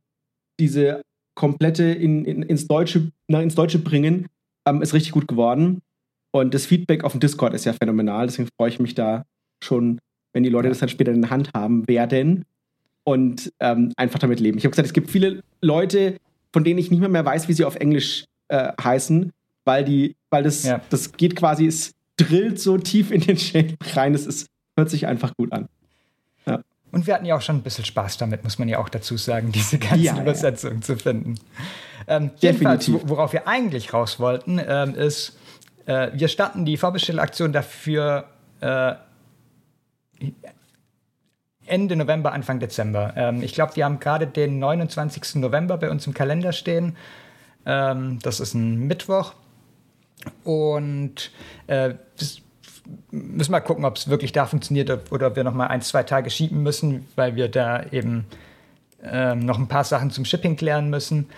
diese 0.60 1.02
komplette 1.34 1.84
in, 1.84 2.24
in, 2.24 2.42
ins, 2.42 2.66
Deutsche, 2.66 3.10
na, 3.28 3.40
ins 3.40 3.54
Deutsche 3.54 3.78
bringen 3.78 4.26
ähm, 4.66 4.82
ist 4.82 4.94
richtig 4.94 5.12
gut 5.12 5.28
geworden. 5.28 5.82
Und 6.30 6.52
das 6.52 6.66
Feedback 6.66 7.04
auf 7.04 7.12
dem 7.12 7.20
Discord 7.20 7.54
ist 7.54 7.64
ja 7.64 7.72
phänomenal. 7.72 8.26
Deswegen 8.26 8.48
freue 8.56 8.68
ich 8.68 8.80
mich 8.80 8.94
da 8.94 9.24
schon, 9.62 10.00
wenn 10.32 10.42
die 10.42 10.48
Leute 10.48 10.68
das 10.68 10.80
dann 10.80 10.88
später 10.88 11.12
in 11.12 11.22
der 11.22 11.30
Hand 11.30 11.50
haben 11.54 11.86
werden 11.86 12.44
und 13.04 13.52
ähm, 13.60 13.92
einfach 13.96 14.18
damit 14.18 14.40
leben. 14.40 14.58
Ich 14.58 14.64
habe 14.64 14.70
gesagt, 14.70 14.86
es 14.86 14.92
gibt 14.92 15.10
viele 15.10 15.42
Leute, 15.60 16.16
von 16.52 16.64
denen 16.64 16.78
ich 16.78 16.90
nicht 16.90 17.00
mehr, 17.00 17.08
mehr 17.08 17.24
weiß, 17.24 17.48
wie 17.48 17.52
sie 17.52 17.64
auf 17.64 17.76
Englisch 17.76 18.24
äh, 18.48 18.72
heißen, 18.82 19.32
weil 19.64 19.84
die, 19.84 20.16
weil 20.30 20.42
das, 20.42 20.64
ja. 20.64 20.80
das 20.90 21.12
geht 21.12 21.36
quasi, 21.36 21.66
es 21.66 21.94
drillt 22.16 22.60
so 22.60 22.78
tief 22.78 23.10
in 23.10 23.20
den 23.20 23.38
Shape 23.38 23.76
rein. 23.94 24.14
Es 24.14 24.26
ist, 24.26 24.46
hört 24.76 24.90
sich 24.90 25.06
einfach 25.06 25.36
gut 25.36 25.52
an. 25.52 25.68
Ja. 26.46 26.62
Und 26.92 27.06
wir 27.06 27.14
hatten 27.14 27.26
ja 27.26 27.36
auch 27.36 27.42
schon 27.42 27.56
ein 27.56 27.62
bisschen 27.62 27.84
Spaß 27.84 28.18
damit, 28.18 28.44
muss 28.44 28.58
man 28.58 28.68
ja 28.68 28.78
auch 28.78 28.88
dazu 28.88 29.16
sagen, 29.16 29.52
diese 29.52 29.78
ganzen 29.78 30.02
ja, 30.02 30.20
Übersetzungen 30.20 30.82
zu 30.82 30.96
finden. 30.96 31.36
Ähm, 32.06 32.30
jedenfalls, 32.36 32.90
worauf 33.08 33.32
wir 33.32 33.48
eigentlich 33.48 33.92
raus 33.92 34.20
wollten, 34.20 34.60
ähm, 34.66 34.94
ist, 34.94 35.38
äh, 35.86 36.10
wir 36.12 36.28
starten 36.28 36.64
die 36.64 36.76
Vorbestellaktion 36.76 37.52
dafür 37.52 38.26
äh, 38.60 38.94
Ende 41.66 41.96
November, 41.96 42.32
Anfang 42.32 42.60
Dezember. 42.60 43.14
Ähm, 43.16 43.42
ich 43.42 43.54
glaube, 43.54 43.76
wir 43.76 43.84
haben 43.84 44.00
gerade 44.00 44.26
den 44.26 44.58
29. 44.58 45.36
November 45.36 45.78
bei 45.78 45.90
uns 45.90 46.06
im 46.06 46.14
Kalender 46.14 46.52
stehen. 46.52 46.96
Ähm, 47.66 48.18
das 48.22 48.40
ist 48.40 48.54
ein 48.54 48.86
Mittwoch. 48.86 49.32
Und 50.44 51.30
äh, 51.66 51.94
müssen 53.10 53.52
wir 53.52 53.60
gucken, 53.60 53.84
ob 53.84 53.96
es 53.96 54.08
wirklich 54.08 54.32
da 54.32 54.46
funktioniert 54.46 55.10
oder 55.10 55.28
ob 55.28 55.36
wir 55.36 55.44
noch 55.44 55.54
mal 55.54 55.68
ein, 55.68 55.82
zwei 55.82 56.02
Tage 56.02 56.30
schieben 56.30 56.62
müssen, 56.62 57.06
weil 57.16 57.36
wir 57.36 57.48
da 57.48 57.84
eben 57.90 58.26
ähm, 59.02 59.40
noch 59.40 59.58
ein 59.58 59.68
paar 59.68 59.84
Sachen 59.84 60.10
zum 60.10 60.24
Shipping 60.24 60.56
klären 60.56 60.90
müssen. 60.90 61.28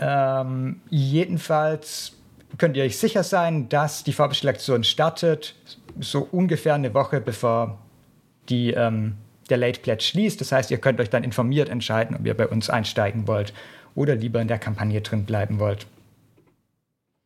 Ähm, 0.00 0.80
jedenfalls 0.90 2.12
könnt 2.56 2.76
ihr 2.76 2.84
euch 2.84 2.98
sicher 2.98 3.22
sein, 3.22 3.68
dass 3.68 4.04
die 4.04 4.12
Vorbestellaktion 4.12 4.84
startet, 4.84 5.54
so 6.00 6.28
ungefähr 6.30 6.74
eine 6.74 6.94
Woche 6.94 7.20
bevor 7.20 7.78
die, 8.48 8.70
ähm, 8.70 9.16
der 9.50 9.58
Late 9.58 9.80
Pledge 9.80 10.04
schließt. 10.04 10.40
Das 10.40 10.52
heißt, 10.52 10.70
ihr 10.70 10.78
könnt 10.78 11.00
euch 11.00 11.10
dann 11.10 11.24
informiert 11.24 11.68
entscheiden, 11.68 12.16
ob 12.16 12.24
ihr 12.24 12.34
bei 12.34 12.46
uns 12.46 12.70
einsteigen 12.70 13.26
wollt 13.26 13.52
oder 13.94 14.14
lieber 14.14 14.40
in 14.40 14.48
der 14.48 14.58
Kampagne 14.58 15.00
drin 15.00 15.24
bleiben 15.24 15.58
wollt. 15.58 15.86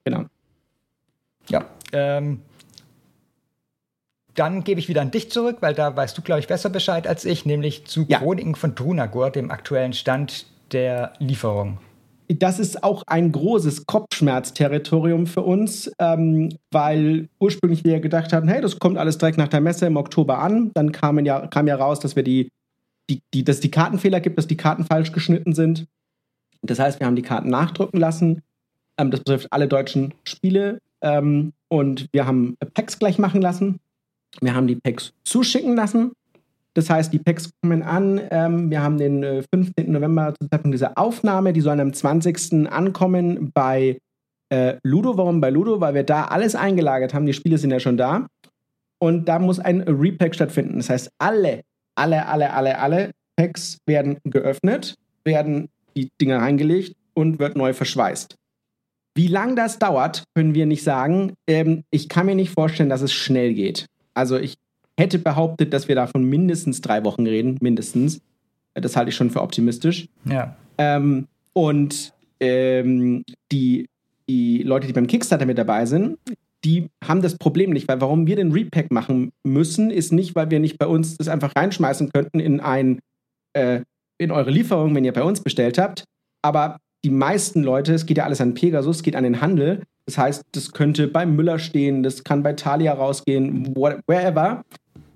Genau. 0.04 0.24
Ja. 1.48 1.64
Ähm, 1.92 2.40
dann 4.34 4.64
gebe 4.64 4.80
ich 4.80 4.88
wieder 4.88 5.02
an 5.02 5.10
dich 5.10 5.30
zurück, 5.30 5.58
weil 5.60 5.74
da 5.74 5.94
weißt 5.94 6.16
du, 6.16 6.22
glaube 6.22 6.40
ich, 6.40 6.46
besser 6.46 6.70
Bescheid 6.70 7.06
als 7.06 7.24
ich, 7.24 7.44
nämlich 7.44 7.86
zu 7.86 8.06
ja. 8.08 8.18
Chroniken 8.18 8.54
von 8.54 8.74
Drunagor, 8.74 9.30
dem 9.30 9.50
aktuellen 9.50 9.92
Stand 9.92 10.46
der 10.72 11.12
Lieferung. 11.18 11.78
Das 12.38 12.58
ist 12.58 12.82
auch 12.84 13.02
ein 13.06 13.32
großes 13.32 13.86
Kopfschmerzterritorium 13.86 15.26
für 15.26 15.42
uns, 15.42 15.90
ähm, 15.98 16.50
weil 16.70 17.28
ursprünglich 17.38 17.84
wir 17.84 18.00
gedacht 18.00 18.32
hatten, 18.32 18.48
hey, 18.48 18.60
das 18.60 18.78
kommt 18.78 18.98
alles 18.98 19.18
direkt 19.18 19.38
nach 19.38 19.48
der 19.48 19.60
Messe 19.60 19.86
im 19.86 19.96
Oktober 19.96 20.38
an. 20.38 20.70
Dann 20.74 20.92
kam 20.92 21.18
ja, 21.24 21.46
kam 21.46 21.66
ja 21.66 21.76
raus, 21.76 22.00
dass 22.00 22.16
wir 22.16 22.22
die, 22.22 22.48
die, 23.10 23.20
die, 23.34 23.44
dass 23.44 23.60
die 23.60 23.70
Kartenfehler 23.70 24.20
gibt, 24.20 24.38
dass 24.38 24.46
die 24.46 24.56
Karten 24.56 24.84
falsch 24.84 25.12
geschnitten 25.12 25.54
sind. 25.54 25.86
Das 26.62 26.78
heißt, 26.78 27.00
wir 27.00 27.06
haben 27.06 27.16
die 27.16 27.22
Karten 27.22 27.48
nachdrucken 27.48 27.98
lassen. 27.98 28.42
Ähm, 28.98 29.10
das 29.10 29.20
betrifft 29.20 29.52
alle 29.52 29.68
deutschen 29.68 30.14
Spiele. 30.24 30.78
Ähm, 31.00 31.52
und 31.68 32.06
wir 32.12 32.26
haben 32.26 32.56
Packs 32.74 32.98
gleich 32.98 33.18
machen 33.18 33.42
lassen. 33.42 33.80
Wir 34.40 34.54
haben 34.54 34.66
die 34.66 34.76
Packs 34.76 35.12
zuschicken 35.24 35.74
lassen. 35.74 36.12
Das 36.74 36.88
heißt, 36.88 37.12
die 37.12 37.18
Packs 37.18 37.50
kommen 37.60 37.82
an. 37.82 38.20
Ähm, 38.30 38.70
wir 38.70 38.82
haben 38.82 38.98
den 38.98 39.22
äh, 39.22 39.42
15. 39.54 39.90
November 39.92 40.34
zum 40.38 40.50
Zeitpunkt 40.50 40.74
dieser 40.74 40.96
Aufnahme. 40.96 41.52
Die 41.52 41.60
sollen 41.60 41.80
am 41.80 41.92
20. 41.92 42.70
ankommen 42.70 43.50
bei 43.52 43.98
äh, 44.50 44.76
Ludo. 44.82 45.16
Warum 45.16 45.40
bei 45.40 45.50
Ludo? 45.50 45.80
Weil 45.80 45.94
wir 45.94 46.04
da 46.04 46.24
alles 46.24 46.54
eingelagert 46.54 47.12
haben. 47.12 47.26
Die 47.26 47.34
Spiele 47.34 47.58
sind 47.58 47.70
ja 47.70 47.80
schon 47.80 47.96
da. 47.96 48.26
Und 48.98 49.26
da 49.26 49.38
muss 49.38 49.58
ein 49.58 49.82
Repack 49.82 50.34
stattfinden. 50.34 50.76
Das 50.76 50.88
heißt, 50.88 51.10
alle, 51.18 51.62
alle, 51.94 52.26
alle, 52.26 52.52
alle, 52.52 52.78
alle 52.78 53.10
Packs 53.36 53.78
werden 53.86 54.18
geöffnet, 54.24 54.94
werden 55.24 55.68
die 55.96 56.08
Dinger 56.20 56.38
reingelegt 56.38 56.94
und 57.14 57.38
wird 57.38 57.56
neu 57.56 57.74
verschweißt. 57.74 58.36
Wie 59.14 59.26
lange 59.26 59.56
das 59.56 59.78
dauert, 59.78 60.24
können 60.34 60.54
wir 60.54 60.64
nicht 60.66 60.84
sagen. 60.84 61.34
Ähm, 61.46 61.84
ich 61.90 62.08
kann 62.08 62.26
mir 62.26 62.34
nicht 62.34 62.50
vorstellen, 62.50 62.88
dass 62.88 63.02
es 63.02 63.12
schnell 63.12 63.52
geht. 63.52 63.86
Also 64.14 64.38
ich 64.38 64.54
hätte 64.98 65.18
behauptet, 65.18 65.72
dass 65.72 65.88
wir 65.88 65.94
davon 65.94 66.24
mindestens 66.24 66.80
drei 66.80 67.04
Wochen 67.04 67.26
reden, 67.26 67.58
mindestens. 67.60 68.20
Das 68.74 68.96
halte 68.96 69.10
ich 69.10 69.16
schon 69.16 69.30
für 69.30 69.42
optimistisch. 69.42 70.08
Ja. 70.24 70.56
Ähm, 70.78 71.26
und 71.52 72.12
ähm, 72.40 73.24
die, 73.50 73.86
die 74.28 74.62
Leute, 74.62 74.86
die 74.86 74.92
beim 74.92 75.06
Kickstarter 75.06 75.46
mit 75.46 75.58
dabei 75.58 75.86
sind, 75.86 76.18
die 76.64 76.88
haben 77.04 77.22
das 77.22 77.36
Problem 77.36 77.70
nicht, 77.70 77.88
weil 77.88 78.00
warum 78.00 78.26
wir 78.26 78.36
den 78.36 78.52
Repack 78.52 78.90
machen 78.92 79.32
müssen, 79.42 79.90
ist 79.90 80.12
nicht, 80.12 80.34
weil 80.34 80.50
wir 80.50 80.60
nicht 80.60 80.78
bei 80.78 80.86
uns 80.86 81.16
das 81.16 81.28
einfach 81.28 81.54
reinschmeißen 81.56 82.10
könnten 82.12 82.40
in 82.40 82.60
ein 82.60 83.00
äh, 83.52 83.80
in 84.18 84.30
eure 84.30 84.50
Lieferung, 84.50 84.94
wenn 84.94 85.04
ihr 85.04 85.12
bei 85.12 85.22
uns 85.22 85.40
bestellt 85.40 85.78
habt. 85.78 86.04
Aber 86.42 86.78
die 87.04 87.10
meisten 87.10 87.62
Leute, 87.62 87.94
es 87.94 88.06
geht 88.06 88.18
ja 88.18 88.24
alles 88.24 88.40
an 88.40 88.54
Pegasus, 88.54 88.96
es 88.96 89.02
geht 89.02 89.16
an 89.16 89.24
den 89.24 89.40
Handel. 89.40 89.82
Das 90.06 90.18
heißt, 90.18 90.42
das 90.52 90.72
könnte 90.72 91.08
bei 91.08 91.26
Müller 91.26 91.58
stehen, 91.58 92.02
das 92.02 92.24
kann 92.24 92.42
bei 92.42 92.52
Thalia 92.52 92.92
rausgehen, 92.92 93.74
wherever. 93.74 94.62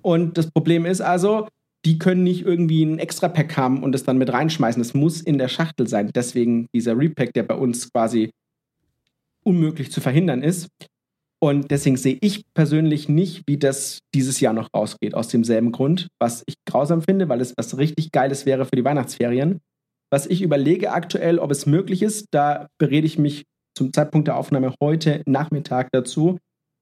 Und 0.01 0.37
das 0.37 0.49
Problem 0.51 0.85
ist 0.85 1.01
also, 1.01 1.47
die 1.85 1.99
können 1.99 2.23
nicht 2.23 2.45
irgendwie 2.45 2.83
ein 2.83 2.99
Extra-Pack 2.99 3.55
haben 3.55 3.83
und 3.83 3.95
es 3.95 4.03
dann 4.03 4.17
mit 4.17 4.31
reinschmeißen. 4.31 4.81
Das 4.81 4.93
muss 4.93 5.21
in 5.21 5.37
der 5.37 5.47
Schachtel 5.47 5.87
sein. 5.87 6.11
Deswegen 6.13 6.67
dieser 6.73 6.97
Repack, 6.97 7.33
der 7.33 7.43
bei 7.43 7.55
uns 7.55 7.91
quasi 7.91 8.31
unmöglich 9.43 9.91
zu 9.91 10.01
verhindern 10.01 10.43
ist. 10.43 10.67
Und 11.39 11.69
deswegen 11.69 11.97
sehe 11.97 12.17
ich 12.19 12.43
persönlich 12.53 13.09
nicht, 13.09 13.43
wie 13.47 13.57
das 13.57 13.99
dieses 14.13 14.39
Jahr 14.39 14.53
noch 14.53 14.69
rausgeht. 14.75 15.13
Aus 15.13 15.27
demselben 15.27 15.71
Grund, 15.71 16.07
was 16.19 16.43
ich 16.47 16.55
grausam 16.65 17.01
finde, 17.03 17.29
weil 17.29 17.41
es 17.41 17.53
was 17.55 17.77
richtig 17.77 18.11
Geiles 18.11 18.45
wäre 18.45 18.65
für 18.65 18.75
die 18.75 18.83
Weihnachtsferien. 18.83 19.61
Was 20.09 20.25
ich 20.25 20.41
überlege 20.41 20.91
aktuell, 20.91 21.37
ob 21.37 21.51
es 21.51 21.65
möglich 21.65 22.01
ist, 22.01 22.27
da 22.31 22.67
berede 22.79 23.05
ich 23.05 23.17
mich 23.17 23.45
zum 23.77 23.93
Zeitpunkt 23.93 24.27
der 24.27 24.37
Aufnahme 24.37 24.73
heute 24.81 25.21
Nachmittag 25.27 25.89
dazu, 25.91 26.39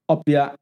ob 0.07 0.23
wir 0.25 0.55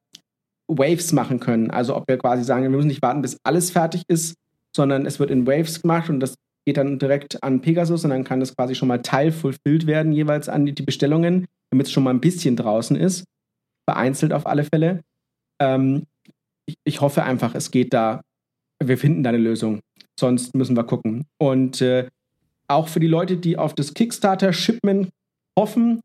Waves 0.67 1.11
machen 1.11 1.39
können. 1.39 1.71
Also 1.71 1.95
ob 1.95 2.07
wir 2.07 2.17
quasi 2.17 2.43
sagen, 2.43 2.63
wir 2.63 2.69
müssen 2.69 2.87
nicht 2.87 3.01
warten, 3.01 3.21
bis 3.21 3.37
alles 3.43 3.71
fertig 3.71 4.03
ist, 4.07 4.35
sondern 4.75 5.05
es 5.05 5.19
wird 5.19 5.31
in 5.31 5.45
Waves 5.45 5.81
gemacht 5.81 6.09
und 6.09 6.19
das 6.19 6.35
geht 6.65 6.77
dann 6.77 6.99
direkt 6.99 7.43
an 7.43 7.61
Pegasus 7.61 8.03
und 8.03 8.11
dann 8.11 8.23
kann 8.23 8.39
das 8.39 8.55
quasi 8.55 8.75
schon 8.75 8.87
mal 8.87 9.01
teilfulfilled 9.01 9.85
werden, 9.85 10.13
jeweils 10.13 10.49
an 10.49 10.65
die 10.65 10.81
Bestellungen, 10.81 11.45
damit 11.71 11.87
es 11.87 11.93
schon 11.93 12.03
mal 12.03 12.11
ein 12.11 12.21
bisschen 12.21 12.55
draußen 12.55 12.95
ist. 12.95 13.25
Vereinzelt 13.89 14.31
auf 14.31 14.47
alle 14.47 14.63
Fälle. 14.63 15.01
Ähm, 15.59 16.03
ich, 16.65 16.75
ich, 16.85 17.01
hoffe 17.01 17.23
einfach, 17.23 17.53
es 17.53 17.71
geht 17.71 17.93
da, 17.93 18.21
wir 18.81 18.97
finden 18.97 19.23
da 19.23 19.29
eine 19.29 19.39
Lösung. 19.39 19.81
Sonst 20.17 20.55
müssen 20.55 20.77
wir 20.77 20.85
gucken. 20.85 21.25
Und 21.37 21.81
äh, 21.81 22.07
auch 22.69 22.87
für 22.87 23.01
die 23.01 23.07
Leute, 23.07 23.35
die 23.35 23.57
auf 23.57 23.73
das 23.73 23.93
Kickstarter-Shipment 23.93 25.09
hoffen, 25.59 25.99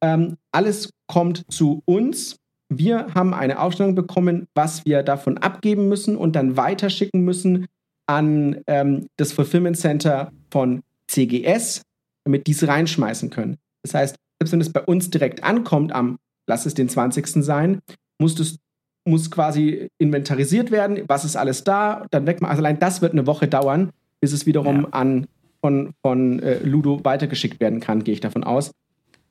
ähm, 0.00 0.36
alles 0.52 0.90
kommt 1.08 1.44
zu 1.52 1.82
uns 1.86 2.36
wir 2.78 3.14
haben 3.14 3.34
eine 3.34 3.60
Aufstellung 3.60 3.94
bekommen, 3.94 4.46
was 4.54 4.84
wir 4.84 5.02
davon 5.02 5.38
abgeben 5.38 5.88
müssen 5.88 6.16
und 6.16 6.36
dann 6.36 6.56
weiterschicken 6.56 7.22
müssen 7.24 7.66
an 8.06 8.62
ähm, 8.66 9.08
das 9.16 9.32
Fulfillment 9.32 9.76
Center 9.76 10.30
von 10.50 10.82
CGS, 11.08 11.82
damit 12.24 12.46
die 12.46 12.52
es 12.52 12.66
reinschmeißen 12.66 13.30
können. 13.30 13.56
Das 13.82 13.94
heißt, 13.94 14.16
selbst 14.40 14.52
wenn 14.52 14.60
es 14.60 14.72
bei 14.72 14.82
uns 14.82 15.10
direkt 15.10 15.42
ankommt, 15.44 15.92
am, 15.92 16.18
lass 16.46 16.66
es 16.66 16.74
den 16.74 16.88
20. 16.88 17.26
sein, 17.44 17.80
muss 18.18 18.38
es 18.38 18.58
muss 19.06 19.30
quasi 19.30 19.88
inventarisiert 19.98 20.70
werden, 20.70 21.04
was 21.08 21.24
ist 21.24 21.36
alles 21.36 21.62
da, 21.64 22.06
dann 22.10 22.26
weg. 22.26 22.38
Also 22.42 22.60
allein 22.60 22.78
das 22.78 23.02
wird 23.02 23.12
eine 23.12 23.26
Woche 23.26 23.48
dauern, 23.48 23.90
bis 24.20 24.32
es 24.32 24.46
wiederum 24.46 24.82
ja. 24.82 24.88
an 24.92 25.26
von, 25.60 25.92
von 26.02 26.40
äh, 26.40 26.58
Ludo 26.62 27.04
weitergeschickt 27.04 27.60
werden 27.60 27.80
kann, 27.80 28.04
gehe 28.04 28.14
ich 28.14 28.20
davon 28.20 28.44
aus. 28.44 28.72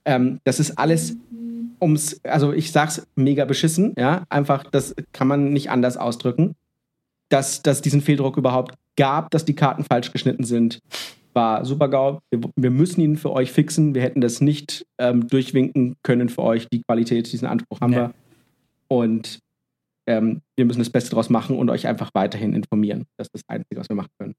Ähm, 0.05 0.39
das 0.43 0.59
ist 0.59 0.77
alles 0.77 1.15
ums, 1.83 2.19
also 2.23 2.53
ich 2.53 2.71
sag's 2.71 3.05
mega 3.15 3.45
beschissen, 3.45 3.93
ja, 3.97 4.23
einfach, 4.29 4.63
das 4.71 4.95
kann 5.11 5.27
man 5.27 5.53
nicht 5.53 5.69
anders 5.69 5.97
ausdrücken, 5.97 6.55
dass, 7.29 7.61
dass 7.61 7.81
diesen 7.81 8.01
Fehldruck 8.01 8.37
überhaupt 8.37 8.75
gab, 8.95 9.29
dass 9.31 9.45
die 9.45 9.55
Karten 9.55 9.83
falsch 9.83 10.11
geschnitten 10.11 10.43
sind, 10.43 10.79
war 11.33 11.65
super 11.65 11.89
GAU. 11.89 12.19
Wir, 12.29 12.41
wir 12.55 12.71
müssen 12.71 13.01
ihn 13.01 13.17
für 13.17 13.31
euch 13.31 13.51
fixen. 13.51 13.95
Wir 13.95 14.03
hätten 14.03 14.21
das 14.21 14.39
nicht 14.39 14.85
ähm, 14.99 15.27
durchwinken 15.27 15.95
können 16.03 16.29
für 16.29 16.43
euch. 16.43 16.67
Die 16.69 16.81
Qualität, 16.83 17.31
diesen 17.31 17.47
Anspruch 17.47 17.81
haben 17.81 17.91
nee. 17.91 17.97
wir. 17.97 18.13
Und 18.87 19.39
ähm, 20.05 20.41
wir 20.55 20.65
müssen 20.65 20.79
das 20.79 20.89
Beste 20.89 21.11
daraus 21.11 21.29
machen 21.29 21.57
und 21.57 21.69
euch 21.69 21.87
einfach 21.87 22.11
weiterhin 22.13 22.53
informieren. 22.53 23.05
Das 23.17 23.27
ist 23.27 23.33
das 23.33 23.41
Einzige, 23.47 23.79
was 23.79 23.89
wir 23.89 23.95
machen 23.95 24.11
können. 24.19 24.35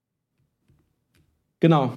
Genau. 1.59 1.95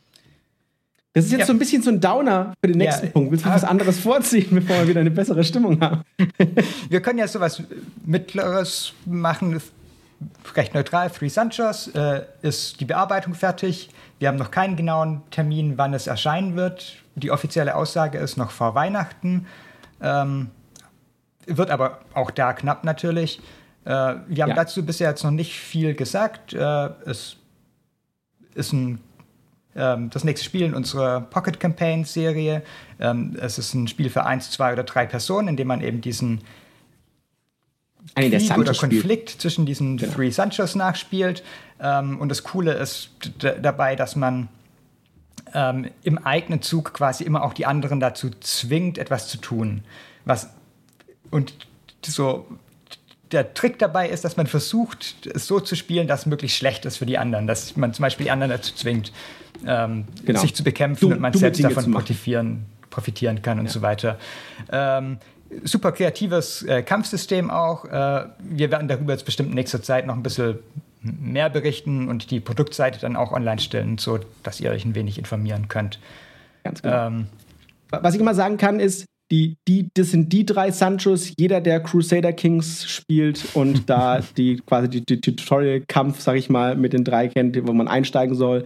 Das 1.19 1.25
ist 1.25 1.33
jetzt 1.33 1.41
ja. 1.41 1.47
so 1.47 1.53
ein 1.53 1.59
bisschen 1.59 1.83
so 1.83 1.91
ein 1.91 2.01
Downer 2.01 2.55
für 2.61 2.69
den 2.69 2.79
nächsten 2.79 3.07
ja. 3.07 3.13
Punkt. 3.13 3.33
Willst 3.33 3.45
du 3.45 3.51
was 3.51 3.65
anderes 3.65 3.99
vorziehen, 3.99 4.47
bevor 4.51 4.77
wir 4.77 4.87
wieder 4.89 5.01
eine 5.01 5.11
bessere 5.11 5.43
Stimmung 5.43 5.81
haben? 5.81 6.05
wir 6.89 7.03
können 7.03 7.19
ja 7.19 7.27
sowas 7.27 7.61
Mittleres 8.07 8.93
machen, 9.05 9.61
recht 10.55 10.75
neutral. 10.75 11.11
Three 11.11 11.29
Sanchos 11.29 11.89
äh, 11.89 12.23
ist 12.43 12.81
die 12.81 12.85
Bearbeitung 12.85 13.35
fertig. 13.35 13.91
Wir 14.21 14.29
haben 14.29 14.39
noch 14.39 14.53
keinen 14.53 14.77
genauen 14.77 15.23
Termin, 15.33 15.77
wann 15.77 15.93
es 15.93 16.07
erscheinen 16.07 16.55
wird. 16.55 16.99
Die 17.17 17.33
offizielle 17.33 17.75
Aussage 17.75 18.19
ist 18.19 18.37
noch 18.37 18.53
vor 18.53 18.77
Weihnachten. 18.77 19.47
Ähm, 20.01 20.51
wird 21.47 21.71
aber 21.71 21.99
auch 22.15 22.31
da 22.31 22.53
knapp 22.53 22.85
natürlich. 22.85 23.41
Äh, 23.85 23.91
wir 23.91 24.43
haben 24.45 24.51
ja. 24.51 24.55
dazu 24.55 24.87
bisher 24.87 25.11
jetzt 25.11 25.25
noch 25.25 25.33
nicht 25.33 25.59
viel 25.59 25.95
gesagt. 25.95 26.53
Äh, 26.53 26.91
es 27.07 27.39
ist 28.55 28.73
ein 28.73 29.01
das 29.75 30.25
nächste 30.25 30.45
Spiel 30.45 30.63
in 30.63 30.75
unserer 30.75 31.21
Pocket 31.21 31.61
Campaign 31.61 32.05
Serie. 32.05 32.63
Ähm, 32.99 33.37
es 33.41 33.59
ist 33.59 33.75
ein 33.75 33.87
Spiel 33.87 34.11
für 34.11 34.25
eins, 34.25 34.51
zwei 34.51 34.73
oder 34.73 34.83
drei 34.83 35.07
Personen, 35.07 35.49
in 35.49 35.57
dem 35.57 35.69
man 35.69 35.83
eben 35.83 36.01
diesen 36.01 36.41
Krieg 38.15 38.59
oder 38.59 38.75
Konflikt 38.75 39.31
spielt. 39.31 39.41
zwischen 39.41 39.67
diesen 39.67 39.97
genau. 39.97 40.15
Three 40.15 40.31
Sanchos 40.31 40.75
nachspielt. 40.75 41.45
Ähm, 41.81 42.19
und 42.21 42.29
das 42.29 42.43
Coole 42.43 42.73
ist 42.73 43.11
dabei, 43.39 43.95
dass 43.95 44.17
man 44.17 44.49
ähm, 45.55 45.91
im 46.03 46.19
eigenen 46.19 46.63
Zug 46.63 46.93
quasi 46.95 47.25
immer 47.25 47.43
auch 47.43 47.55
die 47.55 47.67
anderen 47.67 48.01
dazu 48.01 48.31
zwingt, 48.41 48.99
etwas 48.99 49.29
zu 49.29 49.39
tun. 49.39 49.83
Was 50.25 50.51
und 51.31 51.55
so 52.05 52.47
der 53.33 53.55
Trick 53.55 53.79
dabei 53.79 54.09
ist, 54.09 54.25
dass 54.25 54.37
man 54.37 54.47
versucht, 54.47 55.27
es 55.35 55.47
so 55.47 55.61
zu 55.61 55.77
spielen, 55.77 56.07
dass 56.07 56.21
es 56.21 56.27
möglichst 56.27 56.57
schlecht 56.57 56.85
ist 56.85 56.97
für 56.97 57.07
die 57.07 57.19
anderen. 57.19 57.47
Dass 57.47 57.77
man 57.77 57.93
zum 57.93 58.03
Beispiel 58.03 58.25
die 58.25 58.31
anderen 58.31 58.51
dazu 58.51 58.75
zwingt, 58.75 59.13
ähm, 59.67 60.07
genau. 60.25 60.41
sich 60.41 60.55
zu 60.55 60.65
bekämpfen 60.65 61.09
du, 61.09 61.15
und 61.15 61.21
man 61.21 61.33
selbst 61.33 61.63
davon 61.63 61.93
profitieren, 61.93 62.67
profitieren 62.91 63.43
kann 63.43 63.59
und 63.59 63.67
ja. 63.67 63.73
so 63.73 63.83
weiter. 63.83 64.19
Ähm, 64.71 65.19
super 65.65 65.93
kreatives 65.93 66.63
äh, 66.63 66.83
Kampfsystem 66.83 67.51
auch. 67.51 67.85
Äh, 67.85 68.27
wir 68.41 68.71
werden 68.71 68.89
darüber 68.89 69.13
jetzt 69.13 69.25
bestimmt 69.25 69.51
in 69.51 69.55
nächster 69.55 69.83
Zeit 69.83 70.07
noch 70.07 70.15
ein 70.15 70.23
bisschen 70.23 70.59
mehr 71.03 71.49
berichten 71.49 72.09
und 72.09 72.31
die 72.31 72.41
Produktseite 72.41 72.99
dann 72.99 73.17
auch 73.17 73.33
online 73.33 73.61
stellen, 73.61 73.99
so 73.99 74.19
dass 74.43 74.61
ihr 74.61 74.71
euch 74.71 74.85
ein 74.85 74.95
wenig 74.95 75.19
informieren 75.19 75.69
könnt. 75.69 76.01
Ganz 76.65 76.83
genau. 76.83 77.07
Ähm, 77.07 77.27
Was 77.91 78.15
ich 78.15 78.21
immer 78.21 78.35
sagen 78.35 78.57
kann, 78.57 78.81
ist, 78.81 79.05
die, 79.31 79.57
die, 79.67 79.89
das 79.95 80.11
sind 80.11 80.33
die 80.33 80.47
drei 80.47 80.71
Sanchos, 80.71 81.33
jeder, 81.39 81.61
der 81.61 81.81
Crusader 81.81 82.33
Kings 82.33 82.89
spielt 82.89 83.45
und 83.55 83.89
da 83.91 84.21
die 84.37 84.57
quasi 84.57 84.89
die, 84.89 85.05
die 85.05 85.21
Tutorial-Kampf, 85.21 86.21
sag 86.21 86.37
ich 86.37 86.49
mal, 86.49 86.77
mit 86.77 86.93
den 86.93 87.05
drei 87.05 87.29
kennt, 87.29 87.59
wo 87.67 87.73
man 87.73 87.89
einsteigen 87.89 88.35
soll. 88.35 88.65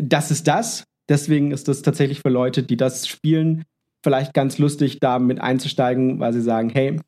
Das 0.00 0.30
ist 0.30 0.46
das. 0.46 0.84
Deswegen 1.08 1.50
ist 1.50 1.68
das 1.68 1.82
tatsächlich 1.82 2.20
für 2.20 2.28
Leute, 2.28 2.62
die 2.62 2.76
das 2.76 3.08
spielen, 3.08 3.64
vielleicht 4.04 4.32
ganz 4.32 4.58
lustig, 4.58 5.00
da 5.00 5.18
mit 5.18 5.40
einzusteigen, 5.40 6.20
weil 6.20 6.32
sie 6.32 6.40
sagen, 6.40 6.70
hey, 6.70 7.00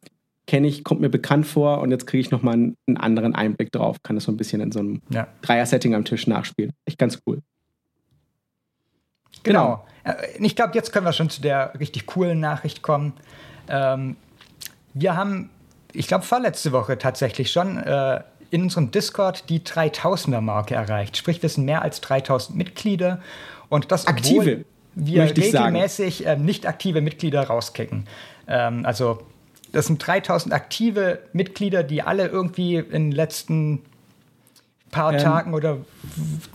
kenne 0.47 0.67
ich, 0.67 0.83
kommt 0.83 1.01
mir 1.01 1.09
bekannt 1.09 1.47
vor 1.47 1.81
und 1.81 1.91
jetzt 1.91 2.07
kriege 2.07 2.21
ich 2.21 2.31
nochmal 2.31 2.55
einen, 2.55 2.77
einen 2.87 2.97
anderen 2.97 3.35
Einblick 3.35 3.71
drauf. 3.71 3.99
Kann 4.03 4.17
das 4.17 4.25
so 4.25 4.33
ein 4.33 4.37
bisschen 4.37 4.61
in 4.61 4.73
so 4.73 4.81
einem 4.81 5.03
ja. 5.11 5.29
Dreier-Setting 5.43 5.95
am 5.95 6.05
Tisch 6.05 6.27
nachspielen. 6.27 6.73
Echt 6.85 6.99
ganz 6.99 7.21
cool. 7.27 7.41
Genau. 9.43 9.85
genau. 10.03 10.17
Äh, 10.19 10.45
ich 10.45 10.57
glaube, 10.57 10.73
jetzt 10.75 10.93
können 10.93 11.07
wir 11.07 11.13
schon 11.13 11.31
zu 11.31 11.41
der 11.41 11.73
richtig 11.79 12.07
coolen 12.07 12.41
Nachricht 12.41 12.83
kommen. 12.83 13.15
Ähm, 13.69 14.17
wir 14.95 15.17
haben, 15.17 15.51
ich 15.93 16.07
glaube, 16.07 16.25
vorletzte 16.25 16.73
Woche 16.73 16.99
tatsächlich 16.99 17.51
schon 17.51 17.79
äh, 17.79 18.21
in 18.51 18.63
unserem 18.63 18.91
Discord 18.91 19.49
die 19.49 19.61
3000er-Marke 19.61 20.75
erreicht. 20.75 21.17
Sprich, 21.17 21.43
wir 21.43 21.49
sind 21.49 21.65
mehr 21.65 21.83
als 21.83 22.01
3000 22.03 22.57
Mitglieder. 22.57 23.21
Und 23.69 23.91
das, 23.91 24.07
Aktive, 24.07 24.65
wir 24.95 25.23
regelmäßig 25.23 26.27
äh, 26.27 26.37
nicht 26.37 26.67
aktive 26.67 27.01
Mitglieder 27.01 27.45
rauskicken. 27.45 28.07
Ähm, 28.47 28.85
also, 28.85 29.23
das 29.73 29.87
sind 29.87 30.07
3000 30.07 30.53
aktive 30.53 31.21
Mitglieder, 31.33 31.83
die 31.83 32.03
alle 32.03 32.27
irgendwie 32.27 32.77
in 32.77 33.11
den 33.11 33.13
letzten 33.13 33.81
paar 34.91 35.15
ähm, 35.15 35.19
Tagen 35.19 35.55
oder 35.55 35.79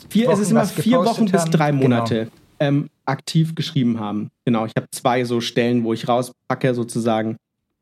vier, 0.09 0.29
es 0.29 0.37
ist 0.37 0.51
immer 0.51 0.65
vier 0.65 0.99
Wochen 0.99 1.25
bis 1.25 1.45
drei 1.45 1.71
Monate. 1.71 2.25
Genau 2.25 2.31
ähm, 2.59 2.89
aktiv 3.05 3.55
geschrieben 3.55 3.99
haben. 3.99 4.29
Genau, 4.45 4.65
ich 4.65 4.73
habe 4.75 4.87
zwei 4.91 5.23
so 5.23 5.41
Stellen, 5.41 5.83
wo 5.83 5.93
ich 5.93 6.07
rauspacke 6.07 6.73
sozusagen 6.73 7.37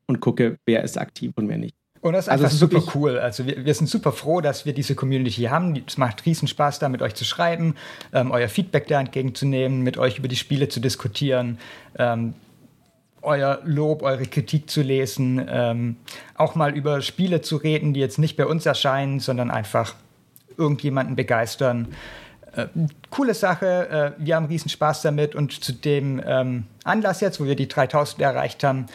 und 0.08 0.20
gucke, 0.20 0.58
wer 0.65 0.84
ist 0.84 0.98
aktiv 0.98 1.32
und 1.36 1.50
wer 1.50 1.58
nicht. 1.58 1.75
Und 2.01 2.13
das 2.13 2.25
ist 2.25 2.29
also 2.29 2.44
einfach 2.44 2.55
super 2.55 2.84
cool. 2.94 3.17
Also 3.17 3.48
wir, 3.48 3.65
wir, 3.65 3.74
sind 3.74 3.88
super 3.88 4.12
froh, 4.12 4.39
dass 4.39 4.67
wir 4.67 4.74
diese 4.74 4.94
Community 4.94 5.41
haben. 5.46 5.82
Es 5.88 5.98
macht 5.98 6.24
riesen 6.27 6.48
Spaß, 6.48 6.77
da 6.77 6.88
mit 6.88 7.01
euch 7.01 7.15
zu 7.15 7.25
schreiben, 7.25 7.74
ähm, 8.13 8.29
euer 8.29 8.48
Feedback 8.48 8.86
da 8.88 9.00
entgegenzunehmen, 9.00 9.82
mit 9.82 9.98
euch 9.98 10.20
über 10.20 10.27
die 10.27 10.36
Spiele 10.36 10.70
zu 10.70 10.79
diskutieren, 10.79 11.58
ähm, 11.98 12.36
euer 13.24 13.60
Lob, 13.63 14.03
eure 14.03 14.25
Kritik 14.25 14.70
zu 14.70 14.84
lesen, 14.84 15.44
ähm, 15.50 15.96
auch 16.36 16.53
mal 16.53 16.77
über 16.77 17.01
Spiele 17.01 17.41
zu 17.41 17.55
reden, 17.55 17.96
die 17.96 18.01
jetzt 18.01 18.20
nicht 18.20 18.38
bei 18.38 18.46
uns 18.46 18.67
erscheinen, 18.67 19.20
sondern 19.20 19.50
einfach 19.50 19.96
irgendjemanden 20.58 21.15
begeistern. 21.15 21.88
Äh, 22.55 22.67
coole 23.09 23.33
Sache, 23.33 24.15
äh, 24.17 24.24
wir 24.24 24.35
haben 24.35 24.45
riesen 24.45 24.69
Spaß 24.69 25.01
damit 25.01 25.35
und 25.35 25.63
zu 25.63 25.74
dem 25.74 26.21
ähm, 26.25 26.65
Anlass 26.83 27.21
jetzt, 27.21 27.39
wo 27.39 27.45
wir 27.45 27.55
die 27.55 27.67
3000 27.67 28.21
erreicht 28.21 28.63
haben, 28.63 28.85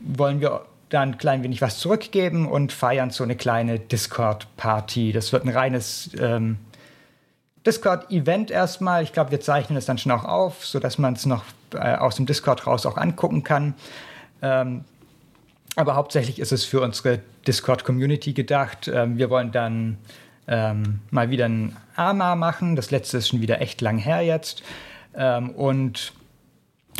wollen 0.00 0.40
wir 0.40 0.66
dann 0.88 1.10
ein 1.10 1.18
klein 1.18 1.42
wenig 1.42 1.60
was 1.60 1.78
zurückgeben 1.78 2.48
und 2.48 2.72
feiern 2.72 3.10
so 3.10 3.24
eine 3.24 3.36
kleine 3.36 3.78
Discord-Party. 3.78 5.12
Das 5.12 5.32
wird 5.32 5.44
ein 5.44 5.50
reines 5.50 6.10
ähm, 6.18 6.58
Discord-Event 7.66 8.50
erstmal. 8.50 9.02
Ich 9.02 9.12
glaube, 9.12 9.30
wir 9.32 9.40
zeichnen 9.40 9.76
es 9.76 9.84
dann 9.84 9.98
schon 9.98 10.12
auch 10.12 10.24
auf, 10.24 10.64
sodass 10.64 10.96
man 10.98 11.14
es 11.14 11.26
noch 11.26 11.44
äh, 11.74 11.96
aus 11.96 12.16
dem 12.16 12.26
Discord 12.26 12.66
raus 12.66 12.86
auch 12.86 12.96
angucken 12.96 13.42
kann. 13.42 13.74
Ähm, 14.40 14.84
aber 15.76 15.94
hauptsächlich 15.94 16.38
ist 16.38 16.52
es 16.52 16.64
für 16.64 16.80
unsere 16.80 17.20
Discord-Community 17.46 18.32
gedacht. 18.32 18.88
Ähm, 18.88 19.18
wir 19.18 19.28
wollen 19.28 19.52
dann 19.52 19.98
ähm, 20.48 21.00
mal 21.10 21.30
wieder 21.30 21.46
ein 21.46 21.76
AMA 21.96 22.34
machen. 22.34 22.74
Das 22.74 22.90
letzte 22.90 23.18
ist 23.18 23.28
schon 23.28 23.40
wieder 23.40 23.60
echt 23.60 23.80
lang 23.80 23.98
her 23.98 24.22
jetzt. 24.22 24.62
Ähm, 25.14 25.50
und 25.50 26.12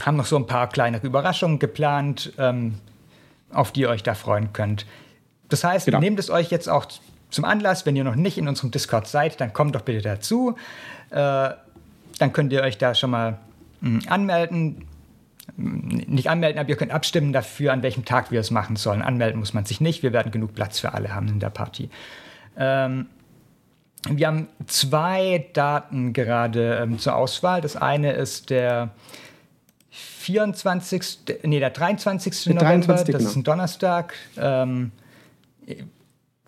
haben 0.05 0.17
noch 0.17 0.26
so 0.26 0.37
ein 0.37 0.47
paar 0.47 0.69
kleinere 0.69 1.07
Überraschungen 1.07 1.59
geplant, 1.59 2.33
ähm, 2.38 2.75
auf 3.52 3.73
die 3.73 3.81
ihr 3.81 3.88
euch 3.88 4.02
da 4.02 4.14
freuen 4.14 4.52
könnt. 4.52 4.87
Das 5.49 5.64
heißt, 5.64 5.87
genau. 5.87 6.00
nehmt 6.00 6.19
es 6.19 6.31
euch 6.31 6.50
jetzt 6.50 6.69
auch 6.69 6.87
zum 7.31 7.45
Anlass, 7.45 7.87
wenn 7.87 7.97
ihr 7.97 8.05
noch 8.05 8.14
nicht 8.14 8.38
in 8.38 8.49
unserem 8.49 8.71
Discord 8.71 9.06
seid, 9.06 9.41
dann 9.41 9.52
kommt 9.52 9.75
doch 9.75 9.82
bitte 9.82 10.02
dazu. 10.02 10.56
Äh, 11.11 11.50
dann 12.19 12.32
könnt 12.32 12.52
ihr 12.52 12.63
euch 12.63 12.78
da 12.78 12.95
schon 12.95 13.11
mal 13.11 13.39
mh, 13.80 14.02
hm, 14.02 14.13
anmelden. 14.13 14.84
Nicht 15.56 16.28
anmelden, 16.28 16.58
aber 16.58 16.69
ihr 16.69 16.76
könnt 16.76 16.93
abstimmen 16.93 17.32
dafür, 17.32 17.73
an 17.73 17.82
welchem 17.82 18.04
Tag 18.04 18.30
wir 18.30 18.41
es 18.41 18.50
machen 18.50 18.76
sollen. 18.76 19.02
Anmelden 19.02 19.41
muss 19.41 19.54
man 19.54 19.65
sich 19.65 19.80
nicht. 19.80 20.02
Wir 20.02 20.13
werden 20.13 20.30
genug 20.30 20.54
Platz 20.54 20.78
für 20.78 20.93
alle 20.93 21.15
haben 21.15 21.28
in 21.28 21.41
der 21.41 21.50
Party. 21.50 21.89
Ähm, 22.56 23.06
wir 24.08 24.26
haben 24.26 24.49
zwei 24.67 25.47
Daten 25.52 26.13
gerade 26.13 26.78
ähm, 26.82 26.99
zur 26.99 27.17
Auswahl. 27.17 27.61
Das 27.61 27.76
eine 27.76 28.13
ist 28.13 28.50
der 28.50 28.91
24. 29.91 31.19
Nee, 31.43 31.58
der 31.58 31.71
23. 31.71 32.45
Der 32.45 32.54
November, 32.54 32.87
23, 32.87 33.13
das 33.13 33.23
ist 33.23 33.30
ein 33.30 33.43
genau. 33.43 33.54
Donnerstag. 33.56 34.15
Ähm, 34.37 34.93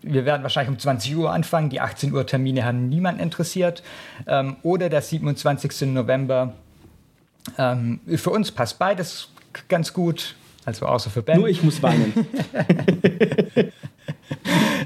wir 0.03 0.25
werden 0.25 0.43
wahrscheinlich 0.43 0.71
um 0.71 0.79
20 0.79 1.17
Uhr 1.17 1.33
anfangen. 1.33 1.71
Die 1.71 1.81
18 1.81 2.13
Uhr 2.13 2.27
Termine 2.27 2.65
haben 2.65 2.89
niemand 2.89 3.21
interessiert. 3.21 3.83
Ähm, 4.27 4.57
oder 4.63 4.89
der 4.89 5.03
27. 5.03 5.89
November. 5.89 6.55
Ähm, 7.59 8.01
für 8.17 8.31
uns 8.31 8.53
passt 8.53 8.79
beides 8.79 9.29
ganz 9.69 9.93
gut. 9.93 10.37
Also 10.65 10.87
außer 10.87 11.11
für 11.11 11.23
Ben. 11.23 11.39
Nur 11.39 11.49
ich 11.49 11.63
muss 11.63 11.83
weinen. 11.83 12.13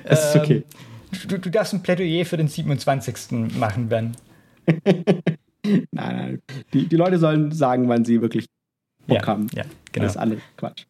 das 0.04 0.30
ist 0.30 0.36
okay. 0.36 0.64
Du, 1.26 1.38
du 1.38 1.50
darfst 1.50 1.72
ein 1.72 1.82
Plädoyer 1.82 2.24
für 2.24 2.36
den 2.36 2.48
27. 2.48 3.56
machen, 3.58 3.88
Ben. 3.88 4.16
nein, 5.64 5.86
nein. 5.92 6.42
Die, 6.72 6.88
die 6.88 6.96
Leute 6.96 7.18
sollen 7.18 7.52
sagen, 7.52 7.88
wann 7.88 8.04
sie 8.04 8.20
wirklich 8.20 8.46
Bock 9.06 9.20
ja, 9.20 9.26
haben. 9.26 9.46
Ja, 9.54 9.64
genau. 9.92 10.04
Das 10.04 10.12
ist 10.12 10.20
alles 10.20 10.40
Quatsch. 10.56 10.84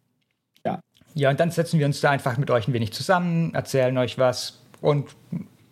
Ja. 0.65 0.81
Ja, 1.15 1.31
und 1.31 1.41
dann 1.41 1.51
setzen 1.51 1.79
wir 1.79 1.87
uns 1.87 2.01
da 2.01 2.11
einfach 2.11 2.39
mit 2.39 2.51
euch 2.51 2.69
ein 2.69 2.73
wenig 2.73 2.93
zusammen, 2.93 3.55
erzählen 3.55 3.97
euch 3.99 4.19
was 4.19 4.63
und 4.81 5.09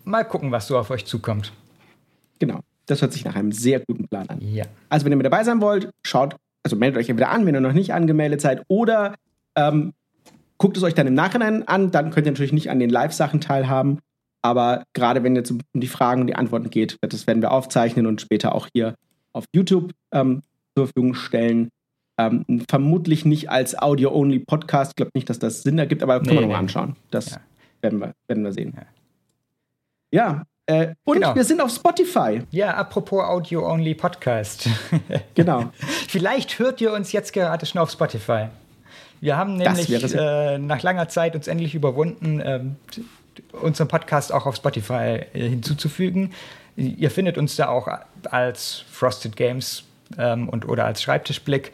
mal 0.05 0.25
gucken, 0.25 0.53
was 0.53 0.67
so 0.67 0.79
auf 0.79 0.91
euch 0.91 1.05
zukommt. 1.05 1.53
Genau. 2.38 2.61
Das 2.87 3.01
hört 3.01 3.12
sich 3.12 3.25
nach 3.25 3.37
einem 3.37 3.53
sehr 3.53 3.81
guten 3.81 4.09
Plan 4.09 4.29
an. 4.29 4.41
Ja. 4.41 4.65
Also, 4.88 5.05
wenn 5.05 5.12
ihr 5.12 5.17
mit 5.17 5.27
dabei 5.27 5.45
sein 5.45 5.61
wollt, 5.61 5.91
schaut, 6.05 6.37
also 6.65 6.77
meldet 6.77 6.99
euch 6.99 7.09
entweder 7.09 7.31
an, 7.31 7.47
wenn 7.47 7.55
ihr 7.55 7.61
noch 7.61 7.73
nicht 7.73 7.95
angemeldet 7.95 8.41
seid, 8.41 8.62
oder 8.69 9.15
ähm, 9.55 9.93
guckt 10.59 10.77
es 10.77 10.83
euch 10.83 10.95
dann 10.95 11.07
im 11.07 11.15
Nachhinein 11.15 11.67
an. 11.67 11.91
Dann 11.91 12.11
könnt 12.11 12.27
ihr 12.27 12.33
natürlich 12.33 12.53
nicht 12.53 12.71
an 12.71 12.81
den 12.81 12.91
Live-Sachen 12.91 13.41
teilhaben. 13.41 14.01
Aber 14.42 14.85
gerade 14.92 15.22
wenn 15.22 15.37
es 15.37 15.50
um 15.50 15.61
die 15.72 15.87
Fragen 15.87 16.22
und 16.22 16.26
die 16.26 16.35
Antworten 16.35 16.68
geht, 16.70 16.98
das 17.00 17.26
werden 17.26 17.42
wir 17.42 17.52
aufzeichnen 17.52 18.07
und 18.07 18.20
später 18.20 18.55
auch 18.55 18.68
hier 18.74 18.96
auf 19.33 19.44
YouTube 19.55 19.92
ähm, 20.12 20.42
zur 20.76 20.87
Verfügung 20.87 21.14
stellen. 21.14 21.70
Ähm, 22.18 22.44
vermutlich 22.68 23.24
nicht 23.24 23.50
als 23.50 23.78
Audio-Only-Podcast. 23.78 24.92
Ich 24.92 24.96
glaube 24.96 25.12
nicht, 25.14 25.31
dass 25.31 25.38
das 25.38 25.62
Sinn 25.62 25.78
ergibt, 25.78 26.02
aber 26.02 26.18
nee, 26.18 26.26
können 26.26 26.31
wir 26.31 26.40
nee. 26.40 26.46
nochmal 26.46 26.61
anschauen. 26.61 26.96
Das 27.11 27.31
ja. 27.31 27.37
werden, 27.81 28.00
wir, 28.00 28.12
werden 28.26 28.44
wir 28.44 28.52
sehen. 28.52 28.74
Ja, 28.76 28.85
ja 30.11 30.44
äh, 30.66 30.94
und 31.05 31.20
genau. 31.20 31.35
wir 31.35 31.44
sind 31.44 31.61
auf 31.61 31.70
Spotify. 31.70 32.42
Ja, 32.50 32.74
apropos 32.74 33.24
Audio-Only-Podcast. 33.24 34.68
genau. 35.35 35.72
Vielleicht 36.09 36.59
hört 36.59 36.81
ihr 36.81 36.92
uns 36.92 37.12
jetzt 37.12 37.33
gerade 37.33 37.64
schon 37.66 37.81
auf 37.81 37.90
Spotify. 37.90 38.48
Wir 39.20 39.37
haben 39.37 39.57
nämlich 39.57 40.14
äh, 40.14 40.59
nach 40.59 40.83
langer 40.83 41.09
Zeit 41.09 41.37
uns 41.37 41.46
endlich 41.46 41.74
überwunden, 41.74 42.42
ähm, 42.44 42.76
unseren 43.53 43.88
Podcast 43.88 44.33
auch 44.33 44.47
auf 44.47 44.57
Spotify 44.57 45.21
äh, 45.33 45.49
hinzuzufügen. 45.49 46.33
Ihr 46.77 47.11
findet 47.11 47.37
uns 47.37 47.57
da 47.57 47.68
auch 47.68 47.88
als 48.31 48.85
Frosted 48.90 49.37
Games 49.37 49.85
ähm, 50.18 50.49
und 50.49 50.66
oder 50.66 50.87
als 50.87 51.03
Schreibtischblick. 51.03 51.73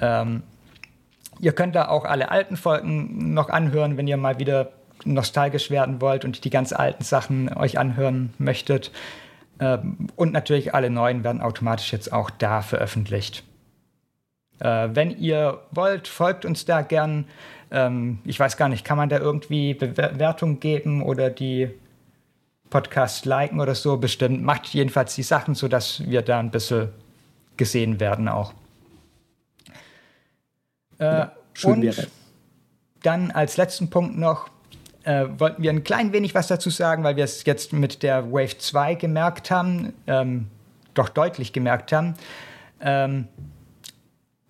Ähm, 0.00 0.42
ihr 1.38 1.52
könnt 1.52 1.74
da 1.74 1.88
auch 1.88 2.04
alle 2.04 2.30
alten 2.30 2.56
Folgen 2.56 3.34
noch 3.34 3.50
anhören, 3.50 3.96
wenn 3.96 4.08
ihr 4.08 4.16
mal 4.16 4.38
wieder 4.38 4.72
nostalgisch 5.04 5.70
werden 5.70 6.00
wollt 6.00 6.24
und 6.24 6.44
die 6.44 6.50
ganz 6.50 6.72
alten 6.72 7.04
Sachen 7.04 7.52
euch 7.54 7.78
anhören 7.78 8.32
möchtet. 8.38 8.90
Ähm, 9.60 10.08
und 10.16 10.32
natürlich 10.32 10.74
alle 10.74 10.90
neuen 10.90 11.24
werden 11.24 11.42
automatisch 11.42 11.92
jetzt 11.92 12.12
auch 12.12 12.30
da 12.30 12.62
veröffentlicht. 12.62 13.44
Äh, 14.60 14.88
wenn 14.92 15.10
ihr 15.18 15.60
wollt, 15.70 16.08
folgt 16.08 16.44
uns 16.44 16.64
da 16.64 16.82
gern. 16.82 17.26
Ähm, 17.72 18.18
ich 18.24 18.38
weiß 18.38 18.56
gar 18.58 18.68
nicht, 18.68 18.84
kann 18.84 18.98
man 18.98 19.08
da 19.08 19.18
irgendwie 19.18 19.72
Bewertung 19.74 20.60
geben 20.60 21.02
oder 21.02 21.30
die 21.30 21.70
Podcast 22.68 23.24
liken 23.24 23.60
oder 23.60 23.74
so? 23.74 23.96
Bestimmt. 23.96 24.42
Macht 24.42 24.68
jedenfalls 24.68 25.14
die 25.14 25.22
Sachen, 25.22 25.54
sodass 25.54 26.06
wir 26.06 26.22
da 26.22 26.38
ein 26.38 26.50
bisschen 26.50 26.90
gesehen 27.56 27.98
werden 27.98 28.28
auch. 28.28 28.52
Äh, 30.98 31.04
ja, 31.04 31.32
schön 31.54 31.72
und 31.72 31.82
wäre. 31.82 32.06
Dann 33.02 33.30
als 33.30 33.56
letzten 33.56 33.90
Punkt 33.90 34.16
noch, 34.18 34.48
äh, 35.04 35.26
wollten 35.38 35.62
wir 35.62 35.70
ein 35.70 35.82
klein 35.82 36.12
wenig 36.12 36.34
was 36.34 36.48
dazu 36.48 36.70
sagen, 36.70 37.02
weil 37.04 37.16
wir 37.16 37.24
es 37.24 37.44
jetzt 37.44 37.72
mit 37.72 38.02
der 38.02 38.32
Wave 38.32 38.58
2 38.58 38.94
gemerkt 38.94 39.50
haben, 39.50 39.92
ähm, 40.06 40.48
doch 40.94 41.08
deutlich 41.08 41.52
gemerkt 41.52 41.92
haben. 41.92 42.14
Ähm, 42.80 43.28
äh, 43.28 43.51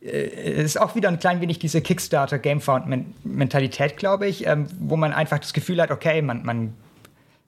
ist 0.03 0.81
auch 0.81 0.97
wieder 0.97 1.09
ein 1.09 1.19
klein 1.21 1.41
wenig 1.41 1.61
diese 1.61 1.81
Kickstarter 1.81 2.39
Gamefound 2.39 2.87
Mentalität, 3.25 3.97
glaube 3.97 4.27
ich, 4.27 4.47
ähm, 4.47 4.67
wo 4.81 4.97
man 4.97 5.13
einfach 5.13 5.39
das 5.39 5.53
Gefühl 5.53 5.81
hat, 5.81 5.91
okay, 5.91 6.23
man, 6.23 6.45
man 6.45 6.75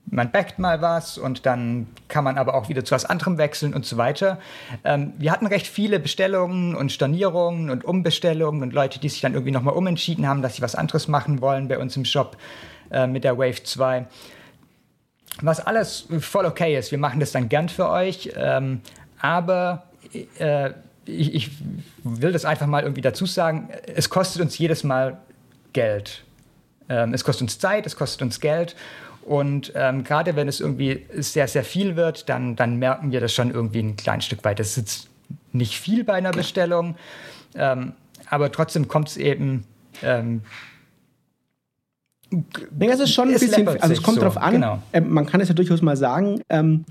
man 0.07 0.31
backt 0.31 0.59
mal 0.59 0.83
was 0.83 1.19
und 1.19 1.47
dann 1.47 1.87
kann 2.09 2.25
man 2.25 2.37
aber 2.37 2.55
auch 2.55 2.69
wieder 2.69 2.85
zu 2.85 2.95
was 2.95 3.05
anderem 3.05 3.39
wechseln 3.39 3.75
und 3.75 3.87
so 3.87 3.97
weiter. 3.97 4.39
Ähm, 4.85 5.15
wir 5.19 5.33
hatten 5.33 5.47
recht 5.47 5.67
viele 5.67 5.99
Bestellungen 5.99 6.75
und 6.75 6.93
Stornierungen 6.93 7.71
und 7.71 7.85
Umbestellungen 7.85 8.63
und 8.63 8.73
Leute, 8.73 9.01
die 9.01 9.09
sich 9.09 9.23
dann 9.23 9.33
irgendwie 9.33 9.53
nochmal 9.53 9.75
umentschieden 9.75 10.29
haben, 10.29 10.43
dass 10.43 10.57
sie 10.57 10.63
was 10.63 10.75
anderes 10.75 11.09
machen 11.09 11.41
wollen 11.41 11.69
bei 11.69 11.79
uns 11.79 11.97
im 11.97 12.05
Shop 12.05 12.37
äh, 12.91 13.07
mit 13.07 13.25
der 13.25 13.39
Wave 13.39 13.63
2. 13.63 14.07
Was 15.41 15.61
alles 15.61 16.07
voll 16.21 16.45
okay 16.45 16.77
ist. 16.77 16.91
Wir 16.91 16.99
machen 16.99 17.19
das 17.19 17.33
dann 17.33 17.49
gern 17.49 17.69
für 17.69 17.89
euch. 17.89 18.31
Ähm, 18.37 18.83
aber 19.21 19.85
äh, 20.39 20.71
ich, 21.07 21.35
ich, 21.35 21.51
will 22.03 22.33
das 22.33 22.45
einfach 22.45 22.67
mal 22.67 22.83
irgendwie 22.83 23.01
dazu 23.01 23.27
sagen. 23.27 23.69
Es 23.95 24.11
kostet 24.11 24.43
uns 24.43 24.59
jedes 24.59 24.85
Mal 24.85 25.19
Geld. 25.73 26.25
Ähm, 26.89 27.15
es 27.15 27.25
kostet 27.25 27.43
uns 27.43 27.59
Zeit, 27.59 27.87
es 27.87 27.97
kostet 27.97 28.23
uns 28.23 28.41
Geld. 28.41 28.77
Und 29.23 29.73
ähm, 29.75 30.05
gerade 30.05 30.37
wenn 30.37 30.49
es 30.49 30.61
irgendwie 30.61 31.07
sehr, 31.17 31.49
sehr 31.49 31.65
viel 31.65 31.97
wird, 31.97 32.29
dann, 32.29 32.57
dann 32.57 32.77
merken 32.77 33.11
wir 33.11 33.21
das 33.21 33.33
schon 33.33 33.51
irgendwie 33.51 33.81
ein 33.81 33.97
kleines 33.97 34.27
Stück 34.27 34.45
weit. 34.45 34.59
Das 34.59 34.71
ist 34.71 34.77
jetzt 34.77 35.09
nicht 35.53 35.79
viel 35.81 36.05
bei 36.05 36.15
einer 36.15 36.33
Bestellung, 36.33 36.97
ähm, 37.55 37.93
aber 38.29 38.53
trotzdem 38.53 38.89
kommt 38.89 39.09
es 39.09 39.17
eben. 39.17 39.65
Ähm, 40.03 40.43
das 42.71 43.01
ist 43.01 43.15
schon 43.15 43.29
ein 43.29 43.35
bisschen, 43.35 43.67
also 43.69 43.93
es 43.93 44.03
kommt 44.03 44.17
so, 44.17 44.23
darauf 44.23 44.37
an. 44.37 44.53
Genau. 44.55 44.83
Äh, 44.93 45.01
man 45.01 45.25
kann 45.25 45.41
es 45.41 45.49
ja 45.49 45.55
durchaus 45.55 45.81
mal 45.81 45.97
sagen, 45.97 46.43
ähm, 46.49 46.85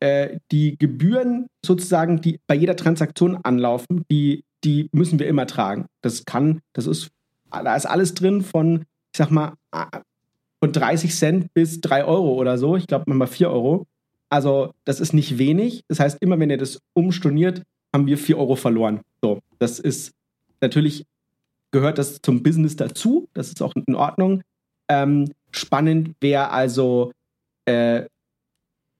äh, 0.00 0.38
die 0.50 0.76
Gebühren 0.78 1.46
sozusagen, 1.64 2.20
die 2.20 2.40
bei 2.46 2.54
jeder 2.54 2.76
Transaktion 2.76 3.36
anlaufen, 3.42 4.04
die, 4.10 4.44
die 4.64 4.88
müssen 4.92 5.18
wir 5.18 5.26
immer 5.26 5.46
tragen. 5.46 5.86
Das 6.02 6.24
kann, 6.24 6.60
das 6.72 6.86
ist, 6.86 7.10
da 7.50 7.74
ist 7.74 7.86
alles 7.86 8.14
drin 8.14 8.42
von 8.42 8.84
ich 9.12 9.18
sag 9.18 9.30
mal, 9.30 9.54
von 10.60 10.72
30 10.72 11.14
Cent 11.14 11.54
bis 11.54 11.80
3 11.80 12.04
Euro 12.04 12.34
oder 12.34 12.58
so. 12.58 12.76
Ich 12.76 12.86
glaube, 12.86 13.04
manchmal 13.06 13.28
4 13.28 13.50
Euro. 13.50 13.86
Also, 14.28 14.74
das 14.84 15.00
ist 15.00 15.12
nicht 15.12 15.38
wenig. 15.38 15.84
Das 15.88 16.00
heißt, 16.00 16.18
immer 16.20 16.38
wenn 16.38 16.50
ihr 16.50 16.58
das 16.58 16.80
umstorniert, 16.92 17.62
haben 17.92 18.06
wir 18.06 18.18
4 18.18 18.38
Euro 18.38 18.56
verloren. 18.56 19.00
So, 19.22 19.40
das 19.58 19.78
ist 19.78 20.12
natürlich, 20.60 21.06
gehört 21.70 21.98
das 21.98 22.20
zum 22.20 22.42
Business 22.42 22.76
dazu. 22.76 23.28
Das 23.34 23.48
ist 23.48 23.62
auch 23.62 23.74
in 23.74 23.94
Ordnung. 23.94 24.42
Ähm, 24.88 25.32
spannend 25.50 26.14
wäre 26.20 26.50
also 26.50 27.12
äh, 27.64 28.04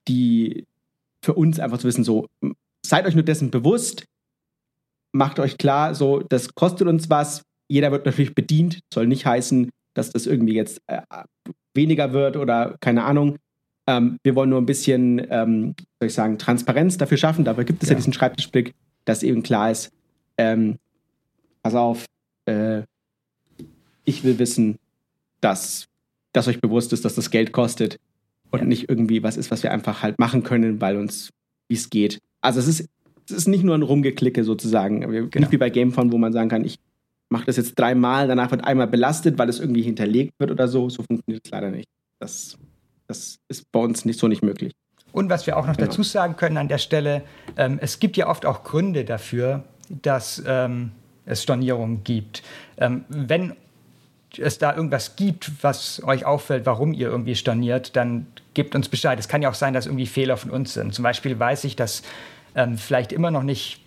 die 0.07 0.67
für 1.23 1.35
uns 1.35 1.59
einfach 1.59 1.79
zu 1.79 1.87
wissen, 1.87 2.05
so, 2.05 2.27
seid 2.85 3.07
euch 3.07 3.15
nur 3.15 3.25
dessen 3.25 3.51
bewusst, 3.51 4.05
macht 5.13 5.39
euch 5.41 5.59
klar, 5.59 5.95
so, 5.95 6.21
das 6.21 6.55
kostet 6.55 6.89
uns 6.89 7.11
was. 7.11 7.43
Jeder 7.69 7.91
wird 7.93 8.07
natürlich 8.07 8.35
bedient. 8.35 8.81
Soll 8.93 9.07
nicht 9.07 9.27
heißen, 9.27 9.71
dass 9.95 10.11
das 10.11 10.27
irgendwie 10.27 10.55
jetzt 10.55 10.81
äh, 10.87 11.03
weniger 11.75 12.13
wird 12.13 12.37
oder 12.37 12.77
keine 12.81 13.05
Ahnung. 13.05 13.37
Ähm, 13.87 14.19
wir 14.23 14.35
wollen 14.35 14.51
nur 14.51 14.61
ein 14.61 14.67
bisschen, 14.67 15.27
ähm, 15.31 15.75
soll 15.99 16.09
ich 16.09 16.15
sagen, 16.15 16.39
Transparenz 16.39 16.99
dafür 16.99 17.17
schaffen. 17.17 17.45
Dafür 17.45 17.65
gibt 17.65 17.83
es 17.83 17.89
ja, 17.89 17.95
ja 17.95 17.97
diesen 17.97 18.13
Schreibtischblick, 18.13 18.75
dass 19.05 19.23
eben 19.23 19.43
klar 19.43 19.71
ist, 19.71 19.91
ähm, 20.37 20.79
pass 21.63 21.75
auf, 21.75 22.07
äh, 22.47 22.83
ich 24.05 24.25
will 24.25 24.39
wissen, 24.39 24.79
dass, 25.41 25.87
dass 26.33 26.49
euch 26.49 26.61
bewusst 26.61 26.93
ist, 26.93 27.05
dass 27.05 27.15
das 27.15 27.31
Geld 27.31 27.53
kostet 27.53 27.99
und 28.51 28.61
ja. 28.61 28.65
nicht 28.65 28.89
irgendwie 28.89 29.23
was 29.23 29.37
ist, 29.37 29.51
was 29.51 29.63
wir 29.63 29.73
einfach 29.73 30.03
halt 30.03 30.19
machen 30.19 30.43
können, 30.43 30.81
weil 30.81 30.97
uns, 30.97 31.31
wie 31.69 31.77
es 31.77 31.91
geht. 31.91 32.19
Also 32.41 32.61
es 32.61 32.69
ist, 32.69 32.89
es 33.27 33.33
ist 33.33 33.49
nicht 33.49 33.65
nur 33.65 33.75
ein 33.75 33.83
Rumgeklicke 33.83 34.45
sozusagen. 34.45 35.01
Genau. 35.01 35.29
Nicht 35.35 35.53
wie 35.53 35.59
bei 35.59 35.71
Gamephone, 35.71 36.13
wo 36.13 36.19
man 36.19 36.33
sagen 36.33 36.49
kann, 36.49 36.65
ich 36.65 36.79
mache 37.31 37.47
das 37.47 37.57
jetzt 37.57 37.79
dreimal, 37.79 38.27
danach 38.27 38.51
wird 38.51 38.65
einmal 38.65 38.87
belastet, 38.87 39.39
weil 39.39 39.49
es 39.49 39.61
irgendwie 39.61 39.83
hinterlegt 39.83 40.33
wird 40.39 40.51
oder 40.51 40.69
so. 40.69 40.89
So 40.89 41.03
funktioniert 41.03 41.45
es 41.45 41.51
leider 41.51 41.71
nicht. 41.71 41.89
Das, 42.19 42.57
das 43.07 43.39
ist 43.49 43.71
bei 43.71 43.81
uns 43.81 44.05
nicht 44.05 44.19
so 44.19 44.29
nicht 44.29 44.43
möglich. 44.43 44.73
Und 45.13 45.31
was 45.31 45.47
wir 45.47 45.57
auch 45.57 45.67
noch 45.67 45.77
genau. 45.77 45.89
dazu 45.89 46.03
sagen 46.03 46.37
können 46.37 46.57
an 46.57 46.69
der 46.69 46.79
Stelle, 46.79 47.23
ähm, 47.57 47.79
es 47.81 47.99
gibt 47.99 48.17
ja 48.17 48.29
oft 48.29 48.47
auch 48.47 48.63
Gründe 48.65 49.05
dafür, 49.05 49.65
dass 49.89 50.43
ähm, 50.47 50.93
es 51.25 51.43
Stornierungen 51.43 52.05
gibt. 52.05 52.43
Ähm, 52.77 53.05
wenn 53.09 53.55
es 54.37 54.59
da 54.59 54.75
irgendwas 54.75 55.17
gibt, 55.17 55.63
was 55.63 56.03
euch 56.05 56.27
auffällt, 56.27 56.67
warum 56.67 56.93
ihr 56.93 57.09
irgendwie 57.09 57.35
storniert, 57.35 57.97
dann 57.97 58.27
gebt 58.55 58.75
uns 58.75 58.89
Bescheid. 58.89 59.19
Es 59.19 59.29
kann 59.29 59.41
ja 59.43 59.49
auch 59.49 59.55
sein, 59.55 59.73
dass 59.73 59.87
irgendwie 59.87 60.07
Fehler 60.07 60.37
von 60.37 60.51
uns 60.51 60.75
sind. 60.75 60.95
Zum 60.95 61.03
Beispiel 61.03 61.39
weiß 61.39 61.65
ich, 61.65 61.77
dass 61.77 62.03
ähm, 62.55 62.77
vielleicht 62.77 63.13
immer 63.13 63.31
noch 63.31 63.43
nicht 63.43 63.81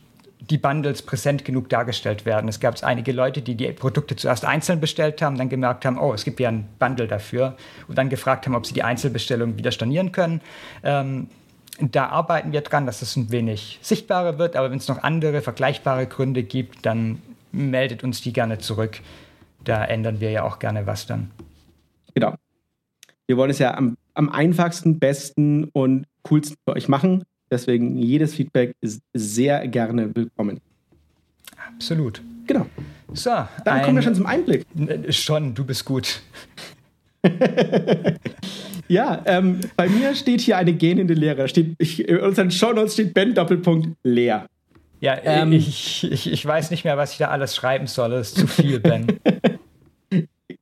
die 0.50 0.58
Bundles 0.58 1.04
präsent 1.04 1.46
genug 1.46 1.70
dargestellt 1.70 2.26
werden. 2.26 2.48
Es 2.48 2.60
gab 2.60 2.82
einige 2.84 3.12
Leute, 3.12 3.42
die 3.42 3.56
die 3.56 3.72
Produkte 3.72 4.16
zuerst 4.16 4.44
einzeln 4.44 4.80
bestellt 4.80 5.22
haben, 5.22 5.38
dann 5.38 5.50
gemerkt 5.50 5.86
haben, 5.86 6.00
oh, 6.00 6.14
es 6.14 6.24
gibt 6.24 6.40
ja 6.40 6.50
ein 6.50 6.68
Bundle 6.80 7.08
dafür 7.08 7.56
und 7.88 7.98
dann 7.98 8.10
gefragt 8.10 8.48
haben, 8.48 8.56
ob 8.56 8.66
sie 8.66 8.74
die 8.74 8.84
Einzelbestellung 8.84 9.58
wieder 9.58 9.72
stornieren 9.72 10.12
können. 10.12 10.42
Ähm, 10.84 11.28
da 11.80 12.08
arbeiten 12.08 12.52
wir 12.52 12.62
dran, 12.62 12.86
dass 12.86 13.02
es 13.02 13.16
ein 13.16 13.32
wenig 13.32 13.80
sichtbarer 13.82 14.38
wird, 14.38 14.56
aber 14.56 14.72
wenn 14.72 14.78
es 14.78 14.88
noch 14.88 15.04
andere 15.04 15.42
vergleichbare 15.42 16.08
Gründe 16.08 16.44
gibt, 16.44 16.86
dann 16.86 17.22
meldet 17.52 18.04
uns 18.04 18.22
die 18.22 18.34
gerne 18.34 18.60
zurück. 18.60 19.00
Da 19.64 19.86
ändern 19.86 20.20
wir 20.20 20.32
ja 20.32 20.44
auch 20.44 20.60
gerne 20.60 20.88
was 20.88 21.06
dann. 21.06 21.32
Genau. 22.14 22.36
Wir 23.28 23.38
wollen 23.38 23.52
es 23.52 23.60
ja 23.60 23.76
am, 23.76 23.98
am 24.14 24.30
einfachsten, 24.30 25.00
besten 25.00 25.66
und 25.66 26.06
coolsten 26.24 26.58
für 26.66 26.76
euch 26.76 26.88
machen. 26.88 27.24
Deswegen 27.50 27.98
jedes 27.98 28.34
Feedback 28.36 28.76
ist 28.82 29.02
sehr 29.14 29.68
gerne 29.68 30.16
willkommen. 30.16 30.62
Absolut. 31.68 32.22
Genau. 32.48 32.66
So, 33.14 33.32
dann 33.66 33.82
kommen 33.84 33.98
wir 33.98 34.02
schon 34.02 34.16
zum 34.16 34.26
Einblick. 34.26 34.66
Schon, 35.10 35.54
du 35.54 35.66
bist 35.66 35.86
gut. 35.86 36.22
ja, 38.88 39.22
ähm, 39.26 39.60
bei 39.76 39.88
mir 39.90 40.16
steht 40.16 40.42
hier 40.42 40.58
eine 40.58 40.74
gähnende 40.74 41.14
Leere. 41.14 41.48
Steht, 41.48 41.76
ich, 41.78 42.08
in 42.08 42.20
unseren 42.20 42.52
Shownotes 42.52 42.94
steht 42.94 43.14
Ben 43.14 43.34
Doppelpunkt 43.34 43.90
leer. 44.04 44.48
Ja, 45.02 45.18
ähm, 45.24 45.52
ich, 45.52 46.10
ich, 46.10 46.32
ich 46.32 46.46
weiß 46.46 46.72
nicht 46.72 46.84
mehr, 46.84 46.96
was 46.96 47.14
ich 47.14 47.18
da 47.18 47.30
alles 47.30 47.56
schreiben 47.56 47.88
soll. 47.88 48.12
Das 48.12 48.30
ist 48.30 48.38
zu 48.38 48.48
viel, 48.48 48.80
Ben. 48.80 49.08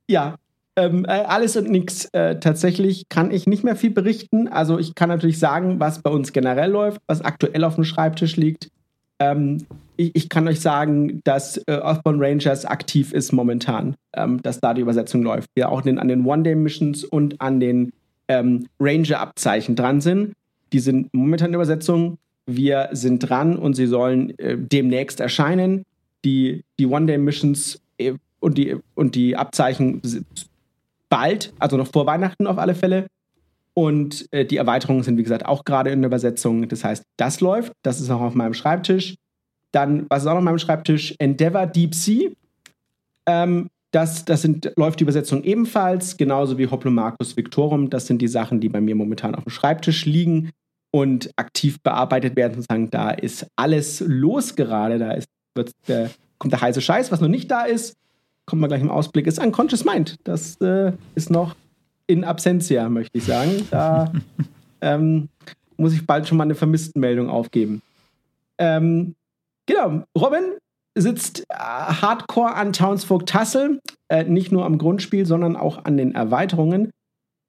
ja, 0.08 0.36
ähm, 0.76 1.04
äh, 1.04 1.10
alles 1.10 1.56
und 1.56 1.70
nichts. 1.70 2.06
Äh, 2.12 2.38
tatsächlich 2.38 3.08
kann 3.08 3.30
ich 3.30 3.46
nicht 3.46 3.64
mehr 3.64 3.76
viel 3.76 3.90
berichten. 3.90 4.48
Also 4.48 4.78
ich 4.78 4.94
kann 4.94 5.08
natürlich 5.08 5.38
sagen, 5.38 5.80
was 5.80 6.00
bei 6.00 6.10
uns 6.10 6.32
generell 6.32 6.70
läuft, 6.70 7.00
was 7.06 7.22
aktuell 7.22 7.64
auf 7.64 7.74
dem 7.74 7.84
Schreibtisch 7.84 8.36
liegt. 8.36 8.70
Ähm, 9.18 9.58
ich, 9.96 10.12
ich, 10.14 10.28
kann 10.30 10.48
euch 10.48 10.60
sagen, 10.60 11.20
dass 11.24 11.58
äh, 11.58 11.72
Earthbound 11.72 12.22
Rangers 12.22 12.64
aktiv 12.64 13.12
ist 13.12 13.32
momentan, 13.32 13.94
ähm, 14.14 14.40
dass 14.42 14.60
da 14.60 14.72
die 14.72 14.80
Übersetzung 14.80 15.22
läuft. 15.22 15.50
Wir 15.54 15.70
auch 15.70 15.82
den, 15.82 15.98
an 15.98 16.08
den 16.08 16.24
One-Day-Missions 16.24 17.04
und 17.04 17.38
an 17.40 17.60
den 17.60 17.92
ähm, 18.28 18.66
Ranger-Abzeichen 18.80 19.76
dran 19.76 20.00
sind. 20.00 20.32
Die 20.72 20.78
sind 20.78 21.12
momentan 21.12 21.48
in 21.48 21.54
Übersetzung. 21.54 22.16
Wir 22.46 22.88
sind 22.92 23.18
dran 23.28 23.56
und 23.56 23.74
sie 23.74 23.86
sollen 23.86 24.38
äh, 24.38 24.56
demnächst 24.56 25.20
erscheinen. 25.20 25.84
Die, 26.24 26.64
die 26.78 26.86
One-Day-Missions 26.86 27.82
äh, 27.98 28.14
und 28.40 28.58
die, 28.58 28.76
und 28.94 29.14
die 29.14 29.36
Abzeichen 29.36 30.00
bald, 31.08 31.52
also 31.58 31.76
noch 31.76 31.88
vor 31.88 32.06
Weihnachten 32.06 32.46
auf 32.46 32.58
alle 32.58 32.74
Fälle. 32.74 33.06
Und 33.74 34.26
äh, 34.32 34.44
die 34.44 34.56
Erweiterungen 34.56 35.02
sind, 35.02 35.16
wie 35.16 35.22
gesagt, 35.22 35.46
auch 35.46 35.64
gerade 35.64 35.90
in 35.90 36.00
der 36.00 36.08
Übersetzung. 36.08 36.68
Das 36.68 36.84
heißt, 36.84 37.04
das 37.16 37.40
läuft. 37.40 37.72
Das 37.82 38.00
ist 38.00 38.08
noch 38.08 38.20
auf 38.20 38.34
meinem 38.34 38.54
Schreibtisch. 38.54 39.14
Dann, 39.72 40.06
was 40.08 40.22
ist 40.22 40.26
auch 40.26 40.32
noch 40.32 40.38
auf 40.38 40.44
meinem 40.44 40.58
Schreibtisch? 40.58 41.14
Endeavor 41.18 41.66
Deep 41.66 41.94
Sea. 41.94 42.30
Ähm, 43.26 43.70
das, 43.92 44.24
das 44.24 44.42
sind, 44.42 44.72
läuft 44.76 45.00
die 45.00 45.04
Übersetzung 45.04 45.42
ebenfalls, 45.44 46.16
genauso 46.16 46.58
wie 46.58 46.68
Hoplomachus 46.68 47.36
Victorum. 47.36 47.90
Das 47.90 48.06
sind 48.06 48.22
die 48.22 48.28
Sachen, 48.28 48.60
die 48.60 48.68
bei 48.68 48.80
mir 48.80 48.94
momentan 48.94 49.34
auf 49.34 49.44
dem 49.44 49.50
Schreibtisch 49.50 50.04
liegen 50.04 50.50
und 50.90 51.30
aktiv 51.36 51.80
bearbeitet 51.80 52.36
werden. 52.36 52.54
Sozusagen, 52.54 52.90
da 52.90 53.10
ist 53.10 53.46
alles 53.56 54.00
los 54.06 54.56
gerade. 54.56 54.98
Da 54.98 55.12
ist, 55.12 55.28
wird, 55.54 55.72
äh, 55.86 56.08
kommt 56.38 56.52
der 56.52 56.60
heiße 56.60 56.80
Scheiß, 56.80 57.10
was 57.12 57.20
noch 57.20 57.28
nicht 57.28 57.50
da 57.50 57.62
ist 57.62 57.96
kommen 58.50 58.62
wir 58.62 58.68
gleich 58.68 58.82
im 58.82 58.90
Ausblick, 58.90 59.26
ist 59.28 59.38
Unconscious 59.38 59.84
Mind. 59.84 60.16
Das 60.24 60.60
äh, 60.60 60.92
ist 61.14 61.30
noch 61.30 61.54
in 62.08 62.24
Absentia, 62.24 62.88
möchte 62.88 63.16
ich 63.18 63.24
sagen. 63.24 63.66
Da 63.70 64.12
ähm, 64.80 65.28
muss 65.76 65.94
ich 65.94 66.04
bald 66.04 66.26
schon 66.26 66.36
mal 66.36 66.44
eine 66.44 66.56
Vermisstenmeldung 66.56 67.30
aufgeben. 67.30 67.80
Ähm, 68.58 69.14
genau, 69.66 70.02
Robin 70.18 70.54
sitzt 70.98 71.44
äh, 71.48 71.54
hardcore 71.54 72.54
an 72.54 72.72
Townsfolk 72.72 73.26
Tassel, 73.26 73.80
äh, 74.08 74.24
nicht 74.24 74.50
nur 74.50 74.64
am 74.64 74.78
Grundspiel, 74.78 75.24
sondern 75.24 75.56
auch 75.56 75.84
an 75.84 75.96
den 75.96 76.16
Erweiterungen. 76.16 76.90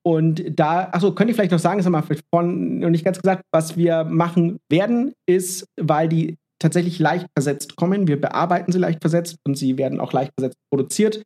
Und 0.03 0.43
da, 0.59 0.89
achso, 0.91 1.13
könnte 1.13 1.31
ich 1.31 1.35
vielleicht 1.35 1.51
noch 1.51 1.59
sagen, 1.59 1.79
das 1.79 1.85
haben 1.87 1.93
wir 1.93 2.17
vorhin 2.31 2.79
noch 2.79 2.89
nicht 2.89 3.05
ganz 3.05 3.19
gesagt, 3.19 3.43
was 3.51 3.75
wir 3.75 4.03
machen 4.03 4.59
werden, 4.69 5.13
ist, 5.27 5.65
weil 5.79 6.07
die 6.07 6.37
tatsächlich 6.61 6.99
leicht 6.99 7.27
versetzt 7.35 7.75
kommen. 7.75 8.07
Wir 8.07 8.19
bearbeiten 8.19 8.71
sie 8.71 8.79
leicht 8.79 9.01
versetzt 9.01 9.37
und 9.45 9.57
sie 9.57 9.77
werden 9.77 9.99
auch 9.99 10.13
leicht 10.13 10.31
versetzt 10.37 10.57
produziert, 10.71 11.23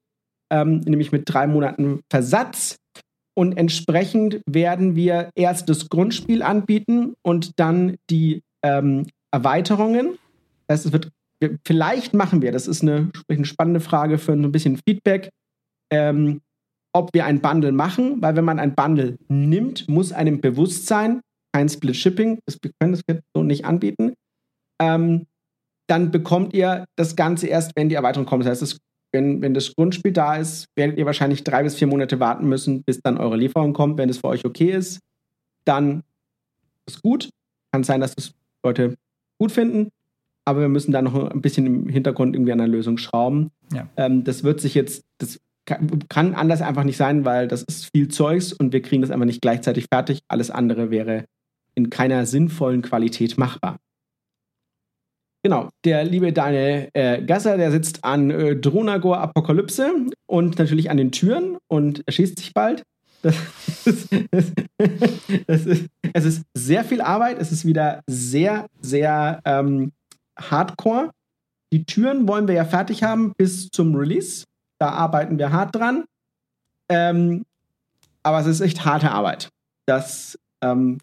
ähm, 0.52 0.80
nämlich 0.82 1.12
mit 1.12 1.24
drei 1.26 1.48
Monaten 1.48 2.02
Versatz. 2.10 2.78
Und 3.38 3.58
entsprechend 3.58 4.42
werden 4.50 4.96
wir 4.96 5.30
erst 5.36 5.68
das 5.70 5.90
Grundspiel 5.90 6.42
anbieten 6.42 7.16
und 7.22 7.60
dann 7.60 7.98
die 8.10 8.44
ähm, 8.64 9.08
Erweiterungen. 9.32 10.18
Das 10.68 10.92
wird, 10.94 11.10
vielleicht 11.66 12.14
machen 12.14 12.42
wir, 12.42 12.54
das 12.54 12.68
ist 12.68 12.82
eine, 12.82 13.12
eine 13.28 13.46
spannende 13.46 13.82
Frage 13.82 14.18
für 14.18 14.32
ein 14.32 14.52
bisschen 14.54 14.80
Feedback, 14.88 15.30
ähm, 15.92 16.42
ob 16.94 17.14
wir 17.14 17.26
ein 17.26 17.42
Bundle 17.42 17.74
machen, 17.74 18.22
weil 18.22 18.38
wenn 18.38 18.46
man 18.46 18.58
ein 18.58 18.74
Bundle 18.74 19.18
nimmt, 19.28 19.90
muss 19.90 20.14
einem 20.14 20.40
bewusst 20.40 20.88
sein, 20.88 21.20
kein 21.54 21.68
Split 21.68 21.98
Shipping, 21.98 22.40
das, 22.46 22.58
wir 22.62 22.72
können 22.80 22.94
das 22.94 23.02
so 23.36 23.44
nicht 23.44 23.66
anbieten, 23.66 24.14
ähm, 24.80 25.28
dann 25.88 26.12
bekommt 26.12 26.54
ihr 26.54 26.86
das 26.96 27.16
Ganze 27.16 27.48
erst, 27.48 27.72
wenn 27.76 27.90
die 27.90 27.96
Erweiterung 27.96 28.26
kommt. 28.26 28.44
Das 28.44 28.52
heißt, 28.52 28.62
das, 28.62 28.78
wenn, 29.12 29.42
wenn 29.42 29.54
das 29.54 29.76
Grundspiel 29.76 30.12
da 30.12 30.36
ist, 30.36 30.68
werdet 30.76 30.98
ihr 30.98 31.06
wahrscheinlich 31.06 31.44
drei 31.44 31.64
bis 31.64 31.76
vier 31.76 31.88
Monate 31.88 32.20
warten 32.20 32.48
müssen, 32.48 32.84
bis 32.84 33.02
dann 33.02 33.18
eure 33.18 33.38
Lieferung 33.38 33.74
kommt. 33.74 33.98
Wenn 33.98 34.10
es 34.10 34.18
für 34.18 34.28
euch 34.28 34.46
okay 34.46 34.72
ist, 34.72 35.00
dann 35.66 36.04
ist 36.88 37.02
gut. 37.02 37.30
Kann 37.72 37.84
sein, 37.84 38.02
dass 38.02 38.16
das 38.16 38.34
Leute 38.64 38.96
gut 39.38 39.52
finden, 39.52 39.90
aber 40.46 40.62
wir 40.62 40.70
müssen 40.70 40.92
da 40.92 41.02
noch 41.02 41.30
ein 41.30 41.42
bisschen 41.42 41.66
im 41.66 41.90
Hintergrund 41.90 42.36
irgendwie 42.36 42.52
an 42.52 42.62
einer 42.62 42.72
Lösung 42.72 42.98
schrauben. 42.98 43.52
Ja. 43.74 43.88
Ähm, 43.98 44.24
das 44.24 44.44
wird 44.44 44.62
sich 44.62 44.74
jetzt, 44.74 45.04
das 45.18 45.40
kann 45.66 46.36
anders 46.36 46.62
einfach 46.62 46.84
nicht 46.84 46.98
sein, 46.98 47.26
weil 47.26 47.48
das 47.48 47.64
ist 47.64 47.90
viel 47.92 48.08
Zeugs 48.08 48.54
und 48.54 48.72
wir 48.72 48.82
kriegen 48.82 49.02
das 49.02 49.12
einfach 49.12 49.26
nicht 49.26 49.42
gleichzeitig 49.42 49.88
fertig. 49.92 50.20
Alles 50.28 50.52
andere 50.52 50.92
wäre 50.92 51.26
in 51.74 51.90
keiner 51.90 52.26
sinnvollen 52.26 52.82
Qualität 52.82 53.38
machbar. 53.38 53.78
Genau, 55.46 55.70
der 55.84 56.04
liebe 56.04 56.34
Daniel 56.34 56.90
äh, 56.94 57.22
Gasser, 57.22 57.56
der 57.56 57.70
sitzt 57.70 58.04
an 58.04 58.32
äh, 58.32 58.56
Dronagor 58.56 59.20
Apokalypse 59.20 59.92
und 60.26 60.58
natürlich 60.58 60.90
an 60.90 60.98
den 60.98 61.12
Türen 61.12 61.60
und 61.68 62.02
erschießt 62.08 62.40
sich 62.40 62.52
bald. 62.56 62.82
Das 63.24 63.86
ist, 63.86 64.10
das 65.48 65.66
ist, 65.68 65.86
es 66.14 66.26
ist 66.26 66.44
sehr 66.56 66.84
viel 66.84 67.00
Arbeit, 67.00 67.38
es 67.40 67.52
ist 67.52 67.64
wieder 67.64 68.02
sehr, 68.08 68.66
sehr 68.82 69.40
ähm, 69.46 69.92
hardcore. 70.36 71.12
Die 71.72 71.86
Türen 71.86 72.28
wollen 72.28 72.48
wir 72.48 72.56
ja 72.56 72.66
fertig 72.66 73.04
haben 73.04 73.34
bis 73.38 73.70
zum 73.70 73.94
Release. 73.94 74.46
Da 74.80 74.90
arbeiten 74.90 75.38
wir 75.38 75.52
hart 75.52 75.76
dran. 75.76 76.06
Ähm, 76.90 77.46
aber 78.24 78.40
es 78.40 78.48
ist 78.48 78.62
echt 78.62 78.84
harte 78.84 79.12
Arbeit. 79.12 79.50
Das, 79.86 80.40
ähm, 80.62 80.98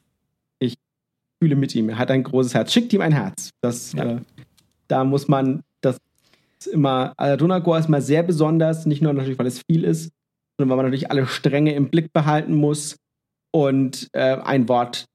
fühle 1.42 1.56
mit 1.56 1.74
ihm. 1.74 1.88
Er 1.88 1.98
hat 1.98 2.12
ein 2.12 2.22
großes 2.22 2.54
Herz. 2.54 2.72
Schickt 2.72 2.92
ihm 2.92 3.00
ein 3.00 3.10
Herz. 3.10 3.50
Das, 3.60 3.94
ja. 3.94 4.04
äh, 4.04 4.20
da 4.86 5.02
muss 5.02 5.26
man, 5.26 5.64
das 5.80 5.98
ist 6.60 6.68
immer, 6.68 7.14
also 7.16 7.36
Donagor 7.36 7.80
ist 7.80 7.88
mal 7.88 8.00
sehr 8.00 8.22
besonders, 8.22 8.86
nicht 8.86 9.02
nur 9.02 9.12
natürlich, 9.12 9.40
weil 9.40 9.48
es 9.48 9.60
viel 9.68 9.82
ist, 9.82 10.12
sondern 10.56 10.70
weil 10.70 10.76
man 10.76 10.86
natürlich 10.86 11.10
alle 11.10 11.26
Stränge 11.26 11.74
im 11.74 11.88
Blick 11.88 12.12
behalten 12.12 12.54
muss. 12.54 12.96
Und 13.50 14.08
äh, 14.12 14.36
ein 14.36 14.68
Wort, 14.68 15.06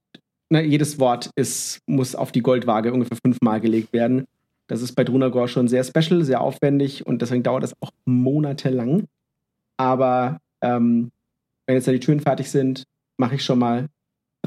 ne, 0.50 0.64
jedes 0.64 1.00
Wort 1.00 1.32
ist, 1.38 1.80
muss 1.88 2.14
auf 2.14 2.34
die 2.34 2.42
Goldwaage 2.42 2.92
ungefähr 2.92 3.18
fünfmal 3.24 3.62
gelegt 3.62 3.94
werden. 3.94 4.26
Das 4.68 4.82
ist 4.82 4.96
bei 4.96 5.06
Drunagor 5.06 5.48
schon 5.48 5.70
sehr 5.70 5.86
special, 5.86 6.26
sehr 6.26 6.42
aufwendig 6.42 7.08
und 7.08 7.22
deswegen 7.22 7.44
dauert 7.44 7.64
das 7.64 7.74
auch 7.80 7.92
monatelang. 8.04 9.06
Aber 9.78 10.42
ähm, 10.60 11.10
wenn 11.66 11.76
jetzt 11.76 11.88
da 11.88 11.94
die 11.94 12.02
Türen 12.02 12.20
fertig 12.20 12.52
sind, 12.52 12.84
mache 13.16 13.36
ich 13.36 13.46
schon 13.46 13.60
mal 13.60 13.88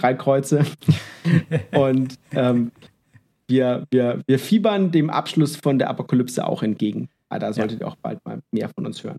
drei 0.00 0.14
Kreuze. 0.14 0.64
und 1.72 2.18
ähm, 2.32 2.72
wir, 3.48 3.86
wir, 3.90 4.22
wir 4.26 4.38
fiebern 4.38 4.92
dem 4.92 5.10
Abschluss 5.10 5.56
von 5.56 5.78
der 5.78 5.90
Apokalypse 5.90 6.46
auch 6.46 6.62
entgegen. 6.62 7.08
Ah, 7.28 7.38
da 7.38 7.52
solltet 7.52 7.80
ja. 7.80 7.86
ihr 7.86 7.90
auch 7.90 7.96
bald 7.96 8.24
mal 8.24 8.40
mehr 8.50 8.68
von 8.68 8.86
uns 8.86 9.02
hören. 9.04 9.18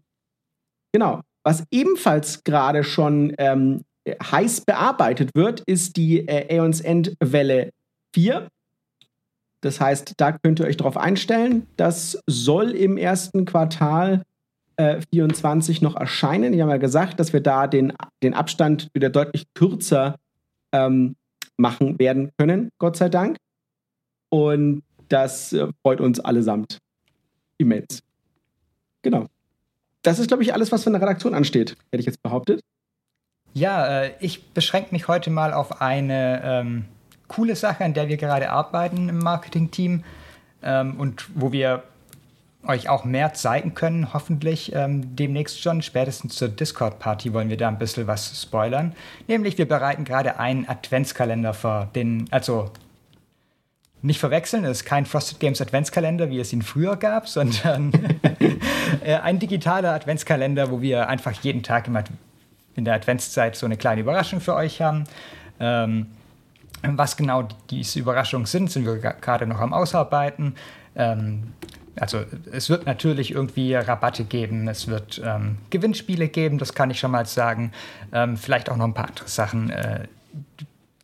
Genau. 0.93 1.21
Was 1.43 1.65
ebenfalls 1.71 2.43
gerade 2.43 2.83
schon 2.83 3.33
ähm, 3.37 3.83
heiß 4.07 4.61
bearbeitet 4.61 5.31
wird, 5.33 5.61
ist 5.61 5.97
die 5.97 6.27
äh, 6.27 6.53
Aeons 6.53 6.81
End 6.81 7.15
Welle 7.19 7.71
4. 8.13 8.47
Das 9.61 9.79
heißt, 9.79 10.15
da 10.17 10.31
könnt 10.31 10.59
ihr 10.59 10.65
euch 10.65 10.77
darauf 10.77 10.97
einstellen. 10.97 11.67
Das 11.77 12.19
soll 12.27 12.71
im 12.71 12.97
ersten 12.97 13.45
Quartal 13.45 14.23
äh, 14.75 15.01
24 15.13 15.81
noch 15.81 15.95
erscheinen. 15.95 16.53
Ich 16.53 16.61
habe 16.61 16.71
ja 16.71 16.77
gesagt, 16.77 17.19
dass 17.19 17.33
wir 17.33 17.41
da 17.41 17.67
den, 17.67 17.93
den 18.23 18.33
Abstand 18.33 18.89
wieder 18.93 19.09
deutlich 19.09 19.45
kürzer 19.53 20.15
ähm, 20.71 21.15
machen 21.57 21.99
werden 21.99 22.31
können, 22.37 22.69
Gott 22.77 22.97
sei 22.97 23.09
Dank. 23.09 23.37
Und 24.29 24.83
das 25.09 25.53
äh, 25.53 25.67
freut 25.81 26.01
uns 26.01 26.19
allesamt 26.19 26.79
immens. 27.57 28.01
Genau. 29.01 29.27
Das 30.03 30.19
ist, 30.19 30.27
glaube 30.27 30.43
ich, 30.43 30.53
alles, 30.53 30.71
was 30.71 30.83
von 30.83 30.93
der 30.93 31.01
Redaktion 31.01 31.33
ansteht, 31.33 31.77
hätte 31.91 31.99
ich 31.99 32.05
jetzt 32.05 32.23
behauptet. 32.23 32.61
Ja, 33.53 34.03
äh, 34.03 34.11
ich 34.19 34.49
beschränke 34.53 34.93
mich 34.93 35.07
heute 35.07 35.29
mal 35.29 35.53
auf 35.53 35.81
eine 35.81 36.41
ähm, 36.43 36.85
coole 37.27 37.55
Sache, 37.55 37.83
an 37.83 37.93
der 37.93 38.07
wir 38.07 38.17
gerade 38.17 38.49
arbeiten 38.49 39.09
im 39.09 39.19
Marketing-Team 39.19 40.03
ähm, 40.63 40.99
und 40.99 41.27
wo 41.35 41.51
wir 41.51 41.83
euch 42.67 42.89
auch 42.89 43.05
mehr 43.05 43.33
zeigen 43.33 43.73
können, 43.73 44.13
hoffentlich 44.13 44.73
ähm, 44.75 45.15
demnächst 45.15 45.61
schon. 45.61 45.81
Spätestens 45.81 46.35
zur 46.35 46.49
Discord-Party 46.49 47.33
wollen 47.33 47.49
wir 47.49 47.57
da 47.57 47.67
ein 47.67 47.79
bisschen 47.79 48.07
was 48.07 48.39
spoilern. 48.39 48.93
Nämlich, 49.27 49.57
wir 49.57 49.67
bereiten 49.67 50.03
gerade 50.03 50.39
einen 50.39 50.67
Adventskalender 50.67 51.53
vor, 51.53 51.89
den, 51.95 52.27
also 52.31 52.69
nicht 54.03 54.19
verwechseln, 54.19 54.63
es 54.65 54.79
ist 54.79 54.85
kein 54.85 55.05
Frosted 55.05 55.39
Games 55.39 55.61
Adventskalender, 55.61 56.29
wie 56.29 56.39
es 56.39 56.53
ihn 56.53 56.61
früher 56.61 56.97
gab, 56.97 57.27
sondern 57.27 57.91
äh, 59.03 59.15
ein 59.15 59.39
digitaler 59.39 59.93
Adventskalender, 59.93 60.71
wo 60.71 60.81
wir 60.81 61.07
einfach 61.07 61.33
jeden 61.43 61.63
Tag 61.63 61.89
in 62.75 62.85
der 62.85 62.93
Adventszeit 62.95 63.55
so 63.55 63.65
eine 63.65 63.77
kleine 63.77 64.01
Überraschung 64.01 64.39
für 64.39 64.55
euch 64.55 64.81
haben. 64.81 65.03
Ähm, 65.59 66.07
was 66.83 67.15
genau 67.15 67.47
diese 67.69 67.99
Überraschungen 67.99 68.47
sind, 68.47 68.71
sind 68.71 68.85
wir 68.85 68.97
gerade 68.97 69.45
noch 69.45 69.59
am 69.59 69.71
Ausarbeiten. 69.71 70.55
Ähm, 70.95 71.53
also 71.99 72.23
es 72.51 72.69
wird 72.69 72.85
natürlich 72.85 73.31
irgendwie 73.31 73.75
Rabatte 73.75 74.23
geben, 74.23 74.67
es 74.67 74.87
wird 74.87 75.21
ähm, 75.23 75.57
Gewinnspiele 75.69 76.27
geben, 76.29 76.57
das 76.57 76.73
kann 76.73 76.89
ich 76.89 76.99
schon 76.99 77.11
mal 77.11 77.25
sagen. 77.25 77.71
Ähm, 78.13 78.37
vielleicht 78.37 78.69
auch 78.69 78.77
noch 78.77 78.85
ein 78.85 78.93
paar 78.93 79.09
andere 79.09 79.27
Sachen, 79.27 79.69
äh, 79.69 80.07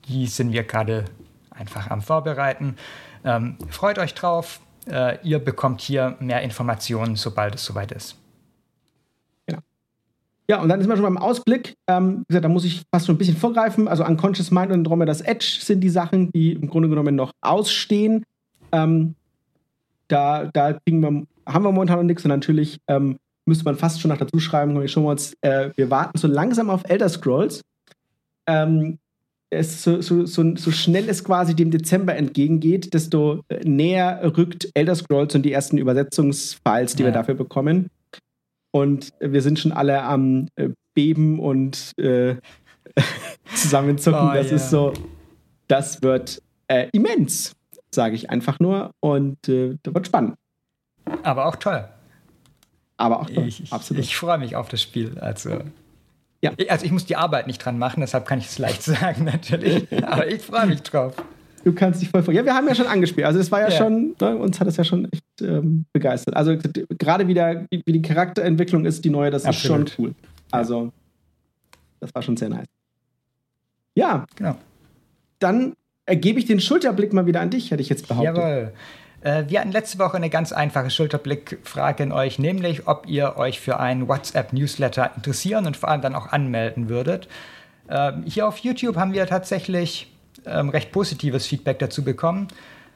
die 0.07 0.27
sind 0.27 0.53
wir 0.53 0.63
gerade 0.63 1.05
einfach 1.49 1.89
am 1.89 2.01
Vorbereiten. 2.01 2.77
Ähm, 3.25 3.57
freut 3.69 3.99
euch 3.99 4.13
drauf, 4.13 4.61
äh, 4.89 5.17
ihr 5.23 5.39
bekommt 5.39 5.81
hier 5.81 6.15
mehr 6.19 6.41
Informationen, 6.41 7.15
sobald 7.15 7.55
es 7.55 7.65
soweit 7.65 7.91
ist. 7.91 8.15
Ja, 10.49 10.61
und 10.61 10.69
dann 10.69 10.79
sind 10.79 10.89
wir 10.89 10.95
schon 10.95 11.03
beim 11.03 11.17
Ausblick. 11.17 11.75
Ähm, 11.87 12.19
wie 12.19 12.25
gesagt, 12.29 12.45
da 12.45 12.49
muss 12.49 12.63
ich 12.63 12.83
fast 12.89 13.05
schon 13.05 13.15
ein 13.15 13.17
bisschen 13.17 13.35
vorgreifen. 13.35 13.87
Also 13.89 14.05
Unconscious 14.05 14.49
Mind 14.49 14.71
und 14.71 14.79
Andromeda's 14.79 15.19
Edge 15.19 15.57
sind 15.59 15.81
die 15.81 15.89
Sachen, 15.89 16.31
die 16.31 16.53
im 16.53 16.69
Grunde 16.69 16.87
genommen 16.87 17.15
noch 17.15 17.33
ausstehen. 17.41 18.23
Ähm, 18.71 19.15
da 20.07 20.49
da 20.53 20.73
kriegen 20.73 21.01
wir, 21.01 21.25
haben 21.45 21.63
wir 21.63 21.71
momentan 21.71 21.97
noch 21.97 22.03
nichts 22.03 22.23
und 22.23 22.29
natürlich 22.29 22.79
ähm, 22.87 23.17
müsste 23.45 23.65
man 23.65 23.75
fast 23.75 24.01
schon 24.01 24.09
noch 24.09 24.17
dazu 24.17 24.39
schreiben, 24.39 24.79
wir, 24.79 24.87
schon 24.87 25.03
mal 25.03 25.17
äh, 25.41 25.71
wir 25.75 25.89
warten 25.89 26.17
so 26.17 26.27
langsam 26.27 26.69
auf 26.69 26.83
Elder 26.89 27.09
Scrolls. 27.09 27.61
Ähm, 28.45 28.99
es 29.49 29.81
so, 29.81 30.01
so, 30.01 30.25
so, 30.25 30.55
so, 30.57 30.71
schnell 30.71 31.07
es 31.07 31.23
quasi 31.23 31.55
dem 31.55 31.71
Dezember 31.71 32.15
entgegengeht, 32.15 32.93
desto 32.93 33.43
äh, 33.47 33.61
näher 33.63 34.19
rückt 34.37 34.69
Elder 34.73 34.95
Scrolls 34.95 35.35
und 35.35 35.43
die 35.43 35.53
ersten 35.53 35.77
Übersetzungsfiles, 35.77 36.95
die 36.95 37.03
ja. 37.03 37.07
wir 37.07 37.13
dafür 37.13 37.35
bekommen. 37.35 37.89
Und 38.71 39.13
wir 39.21 39.41
sind 39.41 39.59
schon 39.59 39.71
alle 39.71 40.03
am 40.03 40.49
äh, 40.55 40.69
Beben 40.93 41.39
und 41.39 41.93
äh, 41.97 42.35
zusammenzucken. 43.55 44.29
Oh, 44.31 44.33
das 44.33 44.47
yeah. 44.47 44.55
ist 44.55 44.69
so, 44.69 44.93
das 45.67 46.01
wird 46.01 46.41
äh, 46.67 46.87
immens, 46.91 47.53
sage 47.91 48.15
ich 48.15 48.29
einfach 48.29 48.59
nur. 48.59 48.91
Und 48.99 49.47
äh, 49.49 49.77
das 49.83 49.93
wird 49.93 50.07
spannend. 50.07 50.35
Aber 51.23 51.45
auch 51.45 51.55
toll. 51.55 51.87
Aber 52.97 53.21
auch 53.21 53.29
toll, 53.29 53.45
ich, 53.47 53.71
absolut. 53.71 54.03
Ich, 54.03 54.09
ich 54.09 54.17
freue 54.17 54.37
mich 54.39 54.55
auf 54.55 54.69
das 54.69 54.81
Spiel. 54.81 55.19
Also, 55.19 55.59
ja. 56.41 56.51
also 56.67 56.85
ich 56.85 56.91
muss 56.91 57.05
die 57.05 57.15
Arbeit 57.15 57.47
nicht 57.47 57.59
dran 57.59 57.77
machen, 57.77 58.01
deshalb 58.01 58.25
kann 58.25 58.39
ich 58.39 58.47
es 58.47 58.57
leicht 58.57 58.83
sagen, 58.83 59.25
natürlich. 59.25 59.87
Aber 60.03 60.27
ich 60.27 60.41
freue 60.41 60.65
mich 60.65 60.81
drauf. 60.81 61.13
Du 61.63 61.73
kannst 61.73 62.01
dich 62.01 62.09
voll 62.09 62.23
freuen. 62.23 62.37
Ja, 62.37 62.45
wir 62.45 62.53
haben 62.53 62.67
ja 62.67 62.75
schon 62.75 62.87
angespielt. 62.87 63.27
Also 63.27 63.39
es 63.39 63.51
war 63.51 63.61
ja, 63.61 63.69
ja. 63.69 63.77
schon, 63.77 64.15
ne, 64.19 64.37
uns 64.37 64.59
hat 64.59 64.67
es 64.67 64.77
ja 64.77 64.83
schon 64.83 65.11
echt 65.11 65.23
ähm, 65.41 65.85
begeistert. 65.91 66.35
Also 66.35 66.57
gerade 66.97 67.27
wieder, 67.27 67.65
wie, 67.69 67.83
wie, 67.85 67.91
die 67.91 68.01
Charakterentwicklung 68.01 68.85
ist, 68.85 69.03
die 69.03 69.09
neue, 69.09 69.31
das 69.31 69.45
Absolut. 69.45 69.89
ist 69.89 69.95
schon 69.95 70.05
cool. 70.05 70.15
Also 70.49 70.91
das 71.99 72.13
war 72.15 72.21
schon 72.21 72.37
sehr 72.37 72.49
nice. 72.49 72.67
Ja, 73.95 74.25
genau. 74.35 74.55
Dann 75.39 75.73
ergebe 76.07 76.39
ich 76.39 76.45
den 76.45 76.59
Schulterblick 76.59 77.13
mal 77.13 77.27
wieder 77.27 77.41
an 77.41 77.51
dich, 77.51 77.69
hätte 77.69 77.81
ich 77.81 77.89
jetzt 77.89 78.07
behauptet. 78.07 78.35
Jawohl. 78.35 78.73
Äh, 79.21 79.43
wir 79.47 79.59
hatten 79.59 79.71
letzte 79.71 79.99
Woche 79.99 80.17
eine 80.17 80.29
ganz 80.29 80.51
einfache 80.51 80.89
Schulterblickfrage 80.89 82.03
an 82.03 82.11
euch, 82.11 82.39
nämlich 82.39 82.87
ob 82.87 83.07
ihr 83.07 83.37
euch 83.37 83.59
für 83.59 83.79
einen 83.79 84.07
WhatsApp-Newsletter 84.07 85.11
interessieren 85.15 85.67
und 85.67 85.77
vor 85.77 85.89
allem 85.89 86.01
dann 86.01 86.15
auch 86.15 86.27
anmelden 86.27 86.89
würdet. 86.89 87.27
Ähm, 87.89 88.23
hier 88.25 88.47
auf 88.47 88.57
YouTube 88.59 88.95
haben 88.95 89.13
wir 89.13 89.27
tatsächlich 89.27 90.11
ähm, 90.45 90.69
recht 90.69 90.91
positives 90.91 91.45
Feedback 91.45 91.79
dazu 91.79 92.03
bekommen. 92.03 92.47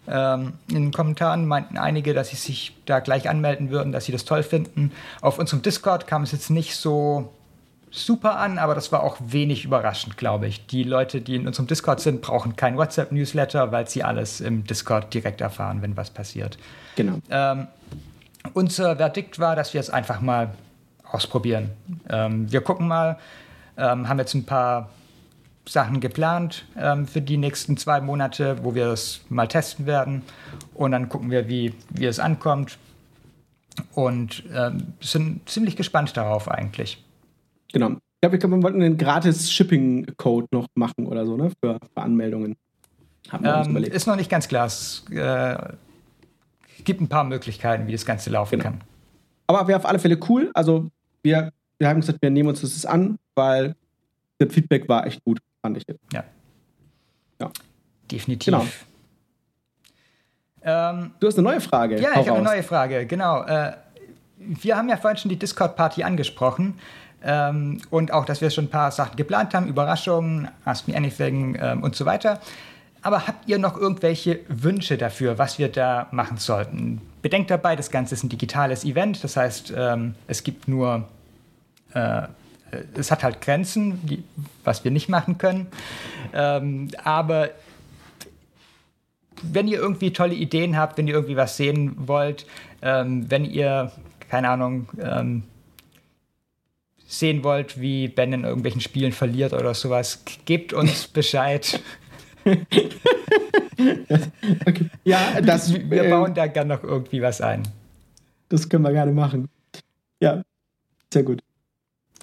Ähm, 0.08 0.54
in 0.70 0.76
den 0.76 0.92
Kommentaren 0.92 1.46
meinten 1.46 1.78
einige, 1.78 2.14
dass 2.14 2.30
sie 2.30 2.36
sich 2.36 2.76
da 2.86 3.00
gleich 3.00 3.30
anmelden 3.30 3.70
würden, 3.70 3.92
dass 3.92 4.06
sie 4.06 4.12
das 4.12 4.26
toll 4.26 4.44
finden. 4.44 4.92
Auf 5.22 5.38
unserem 5.38 5.62
Discord 5.62 6.08
kam 6.08 6.24
es 6.24 6.32
jetzt 6.32 6.50
nicht 6.50 6.76
so 6.76 7.34
super 7.92 8.40
an, 8.40 8.58
aber 8.58 8.74
das 8.74 8.92
war 8.92 9.04
auch 9.04 9.18
wenig 9.20 9.66
überraschend, 9.66 10.18
glaube 10.18 10.48
ich. 10.48 10.66
Die 10.68 10.84
Leute, 10.84 11.22
die 11.22 11.36
in 11.36 11.46
unserem 11.46 11.68
Discord 11.68 12.00
sind, 12.00 12.22
brauchen 12.22 12.56
kein 12.56 12.78
WhatsApp-Newsletter, 12.78 13.72
weil 13.72 13.88
sie 13.88 14.04
alles 14.04 14.40
im 14.42 14.64
Discord 14.64 15.14
direkt 15.14 15.42
erfahren, 15.42 15.82
wenn 15.82 15.96
was 15.98 16.10
passiert. 16.10 16.58
Genau. 16.96 17.20
Ähm, 17.30 17.68
unser 18.54 18.96
Verdikt 18.96 19.40
war, 19.40 19.56
dass 19.56 19.74
wir 19.74 19.82
es 19.82 19.90
einfach 19.90 20.22
mal 20.22 20.52
ausprobieren. 21.04 21.72
Ähm, 22.10 22.52
wir 22.52 22.62
gucken 22.62 22.88
mal, 22.88 23.18
ähm, 23.78 24.08
haben 24.08 24.20
jetzt 24.20 24.34
ein 24.34 24.46
paar 24.46 24.90
Sachen 25.68 26.00
geplant 26.00 26.66
ähm, 26.78 27.06
für 27.06 27.22
die 27.22 27.38
nächsten 27.38 27.78
zwei 27.78 28.02
Monate, 28.02 28.64
wo 28.64 28.74
wir 28.74 28.88
das 28.88 29.22
mal 29.30 29.48
testen 29.48 29.86
werden. 29.86 30.24
Und 30.74 30.92
dann 30.92 31.10
gucken 31.10 31.30
wir, 31.30 31.48
wie, 31.50 31.74
wie 31.90 32.06
es 32.06 32.20
ankommt. 32.20 32.78
Und 33.94 34.44
ähm, 34.54 34.94
sind 35.02 35.48
ziemlich 35.48 35.76
gespannt 35.76 36.16
darauf 36.18 36.50
eigentlich. 36.50 37.04
Genau. 37.74 37.92
Ich 38.24 38.30
glaube, 38.30 38.52
wir 38.52 38.64
wollten 38.64 38.82
einen 38.82 38.98
gratis 38.98 39.52
Shipping-Code 39.52 40.48
noch 40.52 40.68
machen 40.76 41.08
oder 41.08 41.26
so, 41.26 41.38
ne? 41.38 41.52
Für, 41.64 41.80
für 41.80 42.02
Anmeldungen. 42.02 42.56
Haben 43.30 43.44
wir 43.44 43.58
uns 43.58 43.68
ähm, 43.68 43.72
überlegt. 43.72 43.96
Ist 43.96 44.08
noch 44.08 44.16
nicht 44.16 44.30
ganz 44.30 44.48
klar. 44.48 44.68
Es 44.68 45.04
äh, 45.10 45.56
gibt 46.84 47.02
ein 47.02 47.08
paar 47.08 47.24
Möglichkeiten, 47.24 47.88
wie 47.88 47.92
das 47.94 48.06
Ganze 48.06 48.30
laufen 48.30 48.60
genau. 48.60 48.72
kann. 48.72 48.82
Aber 49.48 49.68
wäre 49.68 49.80
auf 49.80 49.86
alle 49.86 50.00
Fälle 50.00 50.20
cool. 50.30 50.52
Also, 50.54 50.90
wir, 51.24 51.52
wir 51.80 51.88
haben 51.88 52.02
gesagt, 52.02 52.22
wir 52.22 52.30
nehmen 52.30 52.50
uns 52.50 52.62
das 52.62 52.86
an, 52.86 53.18
weil 53.36 53.76
das 54.38 54.54
Feedback 54.54 54.88
war 54.88 55.06
echt 55.06 55.24
gut, 55.24 55.40
fand 55.62 55.78
ich. 55.78 55.86
Ja. 56.14 56.24
Ja. 57.40 57.52
Definitiv. 58.12 58.46
Genau. 58.46 58.66
Ähm, 60.64 61.12
du 61.20 61.28
hast 61.28 61.38
eine 61.38 61.48
neue 61.48 61.62
Frage. 61.62 62.00
Ja, 62.00 62.16
Hau 62.16 62.22
ich 62.22 62.28
habe 62.28 62.38
eine 62.38 62.48
neue 62.48 62.64
Frage, 62.64 63.06
genau. 63.06 63.44
Äh, 63.44 63.74
wir 64.38 64.78
haben 64.78 64.90
ja 64.90 64.98
vorhin 64.98 65.18
schon 65.18 65.30
die 65.30 65.40
Discord-Party 65.40 66.04
angesprochen. 66.04 66.80
Ähm, 67.24 67.82
und 67.90 68.14
auch, 68.14 68.26
dass 68.26 68.42
wir 68.42 68.50
schon 68.50 68.66
ein 68.66 68.70
paar 68.70 68.92
Sachen 68.92 69.16
geplant 69.16 69.54
haben, 69.54 69.68
Überraschungen, 69.68 70.48
Ask 70.66 70.88
Me 70.88 70.96
Anything 70.96 71.58
ähm, 71.62 71.84
und 71.84 71.96
so 71.96 72.06
weiter. 72.06 72.40
Aber 73.04 73.28
habt 73.28 73.48
ihr 73.48 73.58
noch 73.58 73.78
irgendwelche 73.78 74.40
Wünsche 74.48 74.98
dafür, 74.98 75.38
was 75.38 75.58
wir 75.58 75.70
da 75.70 76.08
machen 76.12 76.38
sollten? 76.38 77.02
Bedenkt 77.22 77.50
dabei, 77.50 77.76
das 77.76 77.90
Ganze 77.90 78.16
ist 78.16 78.24
ein 78.24 78.30
digitales 78.30 78.84
Event, 78.84 79.24
das 79.24 79.38
heißt, 79.38 79.74
ähm, 79.76 80.16
es 80.28 80.44
gibt 80.44 80.68
nur, 80.68 81.08
äh, 81.94 82.24
es 82.96 83.12
hat 83.12 83.24
halt 83.24 83.42
Grenzen, 83.42 84.06
die, 84.06 84.24
was 84.64 84.84
wir 84.84 84.92
nicht 84.92 85.10
machen 85.10 85.38
können. 85.38 85.68
Ähm, 86.34 86.90
aber 87.04 87.50
wenn 89.42 89.68
ihr 89.68 89.80
irgendwie 89.80 90.14
tolle 90.14 90.36
Ideen 90.36 90.78
habt, 90.78 90.98
wenn 90.98 91.08
ihr 91.08 91.16
irgendwie 91.16 91.36
was 91.36 91.58
sehen 91.58 91.96
wollt, 92.08 92.46
ähm, 92.84 93.30
wenn 93.30 93.46
ihr, 93.46 93.92
keine 94.30 94.50
Ahnung, 94.50 94.88
ähm, 95.02 95.44
sehen 97.12 97.44
wollt, 97.44 97.80
wie 97.80 98.08
Ben 98.08 98.32
in 98.32 98.46
irgendwelchen 98.46 98.80
Spielen 98.80 99.12
verliert 99.12 99.52
oder 99.54 99.74
sowas, 99.74 100.24
gebt 100.46 100.72
uns 100.72 101.08
Bescheid. 101.14 101.82
okay. 104.66 104.90
Ja, 105.04 105.42
das, 105.42 105.74
wir 105.74 106.06
äh, 106.06 106.10
bauen 106.10 106.34
da 106.34 106.48
gerne 106.48 106.76
noch 106.76 106.84
irgendwie 106.84 107.22
was 107.22 107.42
ein. 107.42 107.64
Das 108.48 108.70
können 108.70 108.84
wir 108.84 108.94
gerne 108.94 109.12
machen. 109.12 109.50
Ja, 110.22 110.42
sehr 111.14 111.24
gut. 111.24 111.42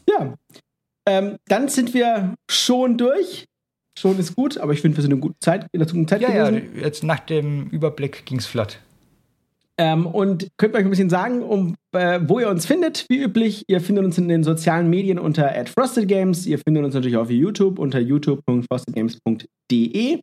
Ja, 0.08 0.34
ähm, 1.06 1.36
dann 1.46 1.68
sind 1.68 1.92
wir 1.92 2.34
schon 2.50 2.96
durch. 2.96 3.46
Schon 3.98 4.18
ist 4.18 4.36
gut, 4.36 4.56
aber 4.56 4.72
ich 4.72 4.80
finde, 4.80 4.96
wir 4.96 5.02
sind 5.02 5.12
in, 5.12 5.20
guten 5.20 5.40
Zeit, 5.40 5.66
in 5.72 5.80
der 5.80 5.88
guten 5.88 6.08
Zeit 6.08 6.22
ja, 6.22 6.28
gewesen. 6.28 6.76
Ja, 6.76 6.82
jetzt 6.82 7.02
nach 7.02 7.20
dem 7.20 7.68
Überblick 7.68 8.24
ging 8.24 8.38
es 8.38 8.46
flott. 8.46 8.78
Ähm, 9.80 10.06
und 10.06 10.48
könnt 10.56 10.74
ihr 10.74 10.78
euch 10.78 10.84
ein 10.84 10.90
bisschen 10.90 11.08
sagen, 11.08 11.40
um, 11.42 11.76
äh, 11.92 12.18
wo 12.24 12.40
ihr 12.40 12.48
uns 12.48 12.66
findet, 12.66 13.06
wie 13.08 13.22
üblich. 13.22 13.62
Ihr 13.68 13.80
findet 13.80 14.04
uns 14.04 14.18
in 14.18 14.26
den 14.26 14.42
sozialen 14.42 14.90
Medien 14.90 15.20
unter 15.20 15.54
@frostedgames. 15.66 16.46
Ihr 16.46 16.58
findet 16.58 16.84
uns 16.84 16.94
natürlich 16.94 17.16
auf 17.16 17.30
YouTube 17.30 17.78
unter 17.78 18.00
youtube.frostedgames.de. 18.00 20.18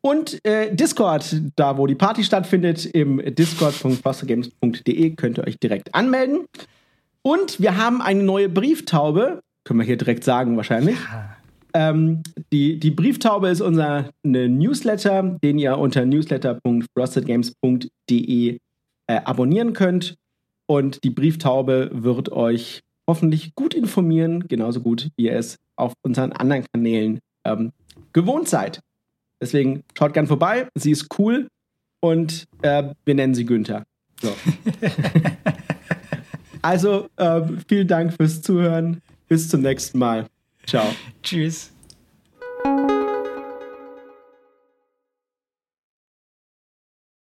Und 0.00 0.42
äh, 0.46 0.74
Discord, 0.74 1.42
da 1.56 1.76
wo 1.76 1.86
die 1.86 1.94
Party 1.94 2.24
stattfindet, 2.24 2.86
im 2.86 3.20
discord.frostedgames.de 3.22 5.10
könnt 5.10 5.36
ihr 5.36 5.46
euch 5.46 5.58
direkt 5.58 5.94
anmelden. 5.94 6.46
Und 7.20 7.60
wir 7.60 7.76
haben 7.76 8.00
eine 8.00 8.22
neue 8.22 8.48
Brieftaube. 8.48 9.42
Können 9.64 9.80
wir 9.80 9.84
hier 9.84 9.98
direkt 9.98 10.24
sagen, 10.24 10.56
wahrscheinlich. 10.56 10.96
Ja. 11.12 11.36
Ähm, 11.74 12.22
die, 12.50 12.80
die 12.80 12.90
Brieftaube 12.90 13.50
ist 13.50 13.60
unser 13.60 14.08
ne 14.22 14.48
Newsletter, 14.48 15.36
den 15.44 15.58
ihr 15.58 15.76
unter 15.76 16.06
newsletter.frostedgames.de 16.06 18.58
äh, 19.10 19.20
abonnieren 19.24 19.72
könnt. 19.72 20.14
Und 20.66 21.02
die 21.02 21.10
Brieftaube 21.10 21.90
wird 21.92 22.30
euch 22.30 22.80
hoffentlich 23.08 23.56
gut 23.56 23.74
informieren, 23.74 24.46
genauso 24.46 24.80
gut, 24.80 25.08
wie 25.16 25.24
ihr 25.24 25.36
es 25.36 25.56
auf 25.76 25.94
unseren 26.02 26.32
anderen 26.32 26.64
Kanälen 26.72 27.18
ähm, 27.44 27.72
gewohnt 28.12 28.48
seid. 28.48 28.80
Deswegen 29.42 29.82
schaut 29.98 30.12
gern 30.12 30.28
vorbei, 30.28 30.68
sie 30.76 30.92
ist 30.92 31.08
cool 31.18 31.48
und 32.00 32.44
äh, 32.62 32.94
wir 33.04 33.14
nennen 33.14 33.34
sie 33.34 33.46
Günther. 33.46 33.84
So. 34.22 34.32
also, 36.62 37.08
äh, 37.16 37.42
vielen 37.66 37.88
Dank 37.88 38.12
fürs 38.12 38.42
Zuhören. 38.42 39.00
Bis 39.26 39.48
zum 39.48 39.62
nächsten 39.62 39.98
Mal. 39.98 40.26
Ciao. 40.66 40.86
Tschüss. 41.22 41.72